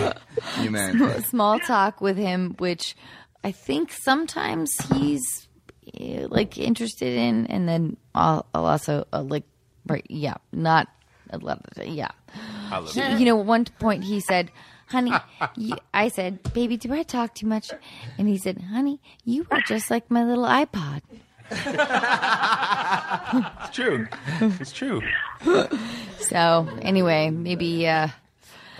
[0.61, 1.25] You meant.
[1.25, 2.95] small talk with him, which
[3.43, 5.47] I think sometimes he's
[5.99, 9.43] eh, like interested in, and then I'll, I'll also uh, like,
[9.87, 10.87] right, yeah, not
[11.31, 12.11] a lot of yeah.
[12.93, 14.51] He- you know, one point he said,
[14.87, 15.11] "Honey,"
[15.55, 17.71] you, I said, "Baby, do I talk too much?"
[18.17, 21.01] And he said, "Honey, you are just like my little iPod."
[23.61, 24.07] It's true.
[24.59, 25.01] it's true.
[26.29, 28.07] So anyway, maybe uh,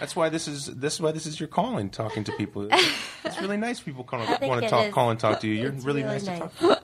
[0.01, 2.67] That's why this is this is why this is your calling, talking to people.
[3.23, 3.79] It's really nice.
[3.79, 4.93] People want to talk, is.
[4.93, 5.53] call and talk to you.
[5.53, 6.57] You're It's really, really nice, to talk.
[6.57, 6.81] to.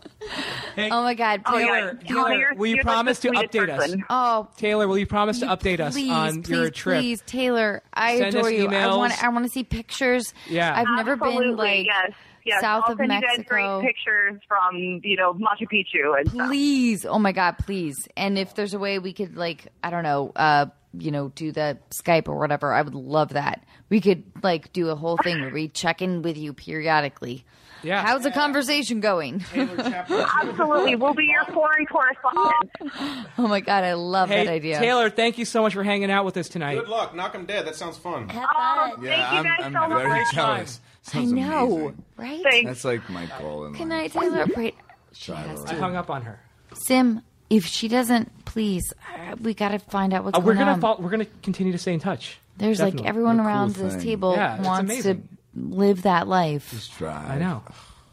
[0.92, 1.66] oh my God, Oh, yeah.
[1.66, 3.96] Taylor, Taylor, Taylor, will you you're like promise to sweetest update us?
[4.12, 7.00] oh Taylor, will you promise to update us on please, your trip?
[7.02, 8.68] Please, Taylor, I Send adore you.
[8.70, 10.34] I want I want to see pictures.
[10.48, 10.74] Yeah.
[10.80, 12.14] I've never been like yes,
[12.48, 12.62] yes.
[12.62, 13.80] south I'll of send you guys Mexico.
[13.82, 16.48] great pictures from you know Machu Picchu and stuff.
[16.48, 18.08] Please, oh my God, please.
[18.18, 20.68] And if there's a way we could like, I don't know, uh,
[20.98, 23.64] you know, do the Skype or whatever, I would love that.
[23.90, 27.46] We could like do a whole thing where we check in with you periodically.
[27.84, 28.02] Yeah.
[28.04, 29.44] How's the conversation going?
[29.56, 33.28] Absolutely, we'll be your foreign correspondent.
[33.38, 34.80] oh my God, I love Hey, that idea.
[34.80, 36.76] Taylor, thank you so much for hanging out with us tonight.
[36.80, 37.16] Good luck.
[37.16, 37.68] Knock Knock 'em dead.
[37.68, 38.30] That sounds fun.
[38.30, 38.90] Have Oh, fun.
[38.96, 40.34] thank Yeah, you I'm, guys I'm so very much.
[40.34, 40.82] jealous.
[41.14, 42.04] I know, amazing.
[42.18, 42.44] right?
[42.44, 42.68] Thanks.
[42.70, 44.16] That's like my goal in Can life.
[44.18, 44.46] I, Taylor?
[44.56, 44.76] Right.
[45.14, 45.80] She has I to.
[45.80, 46.40] hung up on her.
[46.74, 50.58] Sim, if she doesn't, please, uh, we got to find out what's Uh, we're going
[50.66, 50.82] gonna on.
[50.82, 52.38] fol- we're gonna continue to stay in touch.
[52.58, 53.00] There's Definitely.
[53.02, 54.04] like everyone What a cool around this thing.
[54.04, 55.22] table Yeah, it's wants amazing.
[55.22, 56.70] to live that life.
[56.72, 57.30] Just drive.
[57.32, 57.64] I know.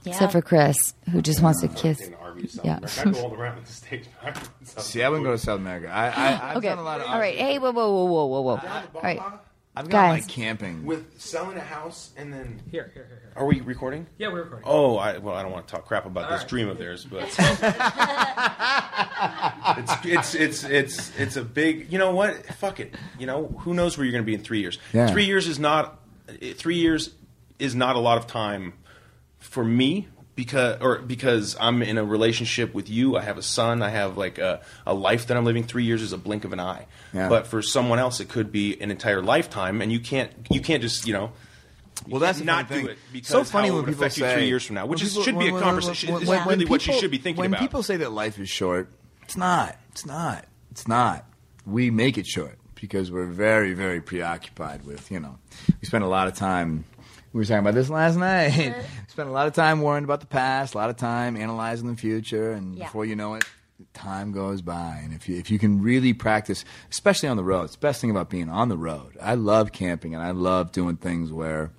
[0.05, 0.13] Yeah.
[0.13, 0.77] Except for Chris,
[1.11, 1.99] who just wants to kiss.
[2.01, 2.77] In RV South Yeah.
[2.77, 3.03] America.
[3.07, 4.05] I go all around the stage.
[4.65, 5.89] See, I wouldn't go to South America.
[5.91, 6.69] I, I, I've Okay.
[6.69, 7.07] done a lot of.
[7.09, 7.35] All right.
[7.37, 8.61] Hey, whoa, whoa, whoa, whoa, whoa, whoa.
[8.95, 9.21] All right.
[9.77, 10.23] I've got Guys.
[10.23, 10.85] my camping.
[10.85, 13.33] With selling a house and then Here, here, here, here.
[13.35, 14.07] are we recording?
[14.19, 14.69] Yeah, we're recording.
[14.69, 16.49] Oh, I, well, I don't want to talk crap about this right.
[16.49, 17.23] dream of theirs, but
[19.79, 21.91] it's, it's it's it's it's a big.
[21.93, 22.47] You know what?
[22.55, 22.95] Fuck it.
[23.19, 24.79] You know who knows where you're going to be in three years.
[24.93, 25.11] Yeah.
[25.11, 26.01] Three years is not.
[26.55, 27.11] Three years
[27.59, 28.75] is not a lot of time
[29.39, 33.17] for me because or because I'm in a relationship with you.
[33.17, 33.83] I have a son.
[33.83, 35.65] I have like a, a life that I'm living.
[35.65, 36.87] Three years is a blink of an eye.
[37.13, 37.29] Yeah.
[37.29, 40.83] But for someone else, it could be an entire lifetime, and you can't you can't
[40.83, 41.33] just you know.
[42.09, 44.25] Well, that's not do it because so funny how it when would people affect you
[44.25, 46.13] say three years from now, which when is, people- should be a when- when- conversation.
[46.13, 47.61] when- when- when really what you should be thinking when about.
[47.61, 48.89] people say that life is short,
[49.23, 49.77] it's not.
[49.93, 50.45] It's not.
[50.73, 51.25] It's not.
[51.65, 55.39] We make it short because we're very, very preoccupied with you know.
[55.81, 56.85] We spend a lot of time.
[57.35, 58.47] We were talking about this last night.
[58.47, 58.73] Uh-huh.
[59.07, 61.91] we spend a lot of time worrying about the past, a lot of time analyzing
[61.91, 62.85] the future, and Yeah.
[62.85, 63.45] before you know it,
[63.93, 65.01] time goes by.
[65.03, 68.01] And if you if you can really practice, especially on the road, it's the best
[68.01, 69.19] thing about being on the road.
[69.21, 71.73] I love camping and I love doing things where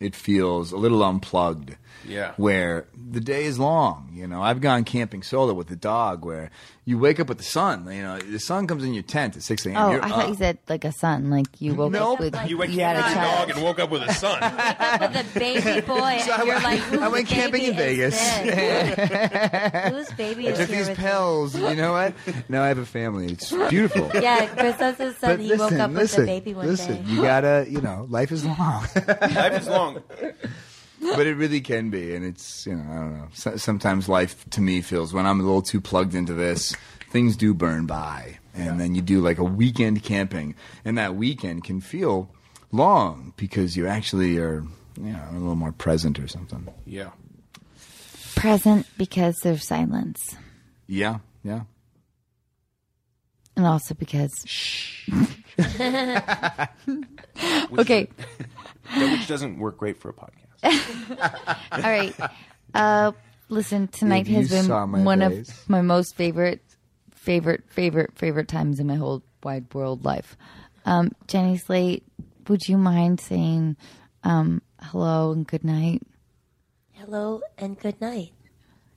[0.00, 1.76] it feels a little unplugged.
[2.08, 2.32] Yeah.
[2.36, 4.10] Where the day is long.
[4.14, 6.50] You know, I've gone camping solo with the dog where
[6.84, 7.86] you wake up with the sun.
[7.90, 9.76] You know, the sun comes in your tent at 6 a.m.
[9.76, 10.28] Oh, You're I thought up.
[10.28, 12.14] you said like a son, like you woke Nope.
[12.14, 13.48] up with you went had a camping with a child.
[13.48, 14.40] dog and woke up with a son.
[15.00, 18.14] With a baby boy, So I you're went- like, I went camping in Vegas.
[18.14, 19.92] Is this?
[19.92, 21.54] Whose baby I is took here these with pills.
[21.58, 22.14] You know what?
[22.48, 23.26] Now I have a family.
[23.32, 24.10] It's beautiful.
[24.14, 25.30] Yeah, Chris has his son.
[25.32, 27.02] But he listen, woke up listen, with a baby one listen.
[27.04, 27.10] day.
[27.10, 28.86] You gotta, you know, life is long.
[28.96, 30.02] Life is long.
[31.16, 33.28] but it really can be, and it's you know I don't know.
[33.32, 36.74] So, sometimes life to me feels when I'm a little too plugged into this,
[37.10, 40.54] things do burn by, and then you do like a weekend camping,
[40.84, 42.30] and that weekend can feel
[42.72, 44.64] long because you actually are
[44.98, 46.66] you know a little more present or something.
[46.86, 47.10] Yeah.
[48.34, 50.36] present because there's silence,
[50.86, 51.62] Yeah, yeah.
[53.56, 54.32] and also because.
[54.44, 55.08] Shh.
[57.78, 58.08] okay,
[58.96, 60.45] Which doesn't work great for a podcast.
[60.64, 62.14] all right.
[62.74, 63.12] Uh,
[63.48, 65.48] listen, tonight If has you been saw my one face.
[65.48, 66.62] of my most favorite,
[67.12, 70.36] favorite, favorite, favorite times in my whole wide world life.
[70.84, 72.04] Um, Jenny Slate,
[72.48, 73.76] would you mind saying
[74.24, 76.02] um, hello and good night,
[76.94, 78.32] Hello and good night.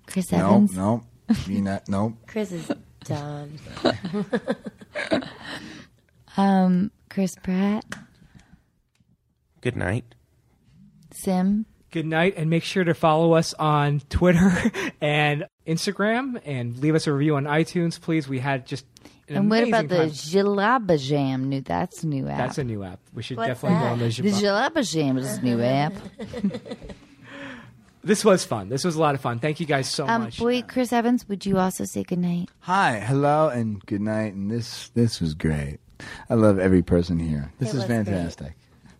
[0.07, 0.76] Chris No, Evans?
[0.76, 1.03] no,
[1.47, 1.88] you not.
[1.89, 2.72] No, Chris is
[3.03, 3.51] dumb.
[6.38, 7.84] Um, Chris Pratt,
[9.62, 10.05] Good night.
[11.12, 11.66] Sim.
[11.91, 14.51] Good night, and make sure to follow us on Twitter
[15.01, 18.28] and Instagram, and leave us a review on iTunes, please.
[18.30, 18.86] We had just
[19.28, 20.55] an and what about amazing the time.
[20.55, 21.49] Jalaba Jam?
[21.49, 22.38] New, that's a new app.
[22.38, 22.99] That's a new app.
[23.14, 25.93] We should What's definitely go on the the Jalaba Jam is a new app.
[28.01, 28.70] This was fun.
[28.70, 29.39] This was a lot of fun.
[29.39, 30.39] Thank you guys so Um, much.
[30.39, 32.49] boy, Chris Evans, would you also say good night?
[32.62, 34.34] Hi, hello, and good night.
[34.34, 35.80] And this this was great.
[36.30, 37.51] I love every person here.
[37.60, 38.05] This It is was great.
[38.05, 38.53] fantastic.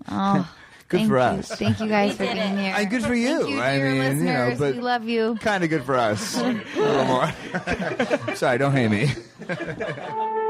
[0.10, 0.54] Oh,
[0.90, 1.22] Good thank for you.
[1.24, 1.48] us.
[1.50, 2.60] Thank you guys for being it.
[2.60, 2.74] here.
[2.76, 3.40] And good for you.
[3.44, 4.60] Thank you, I dear mean, you know, listeners.
[4.60, 5.36] but we love you.
[5.40, 6.36] kind of good for us.
[6.38, 6.42] a
[6.76, 7.32] little more.
[8.36, 9.08] Sorry, don't hate me.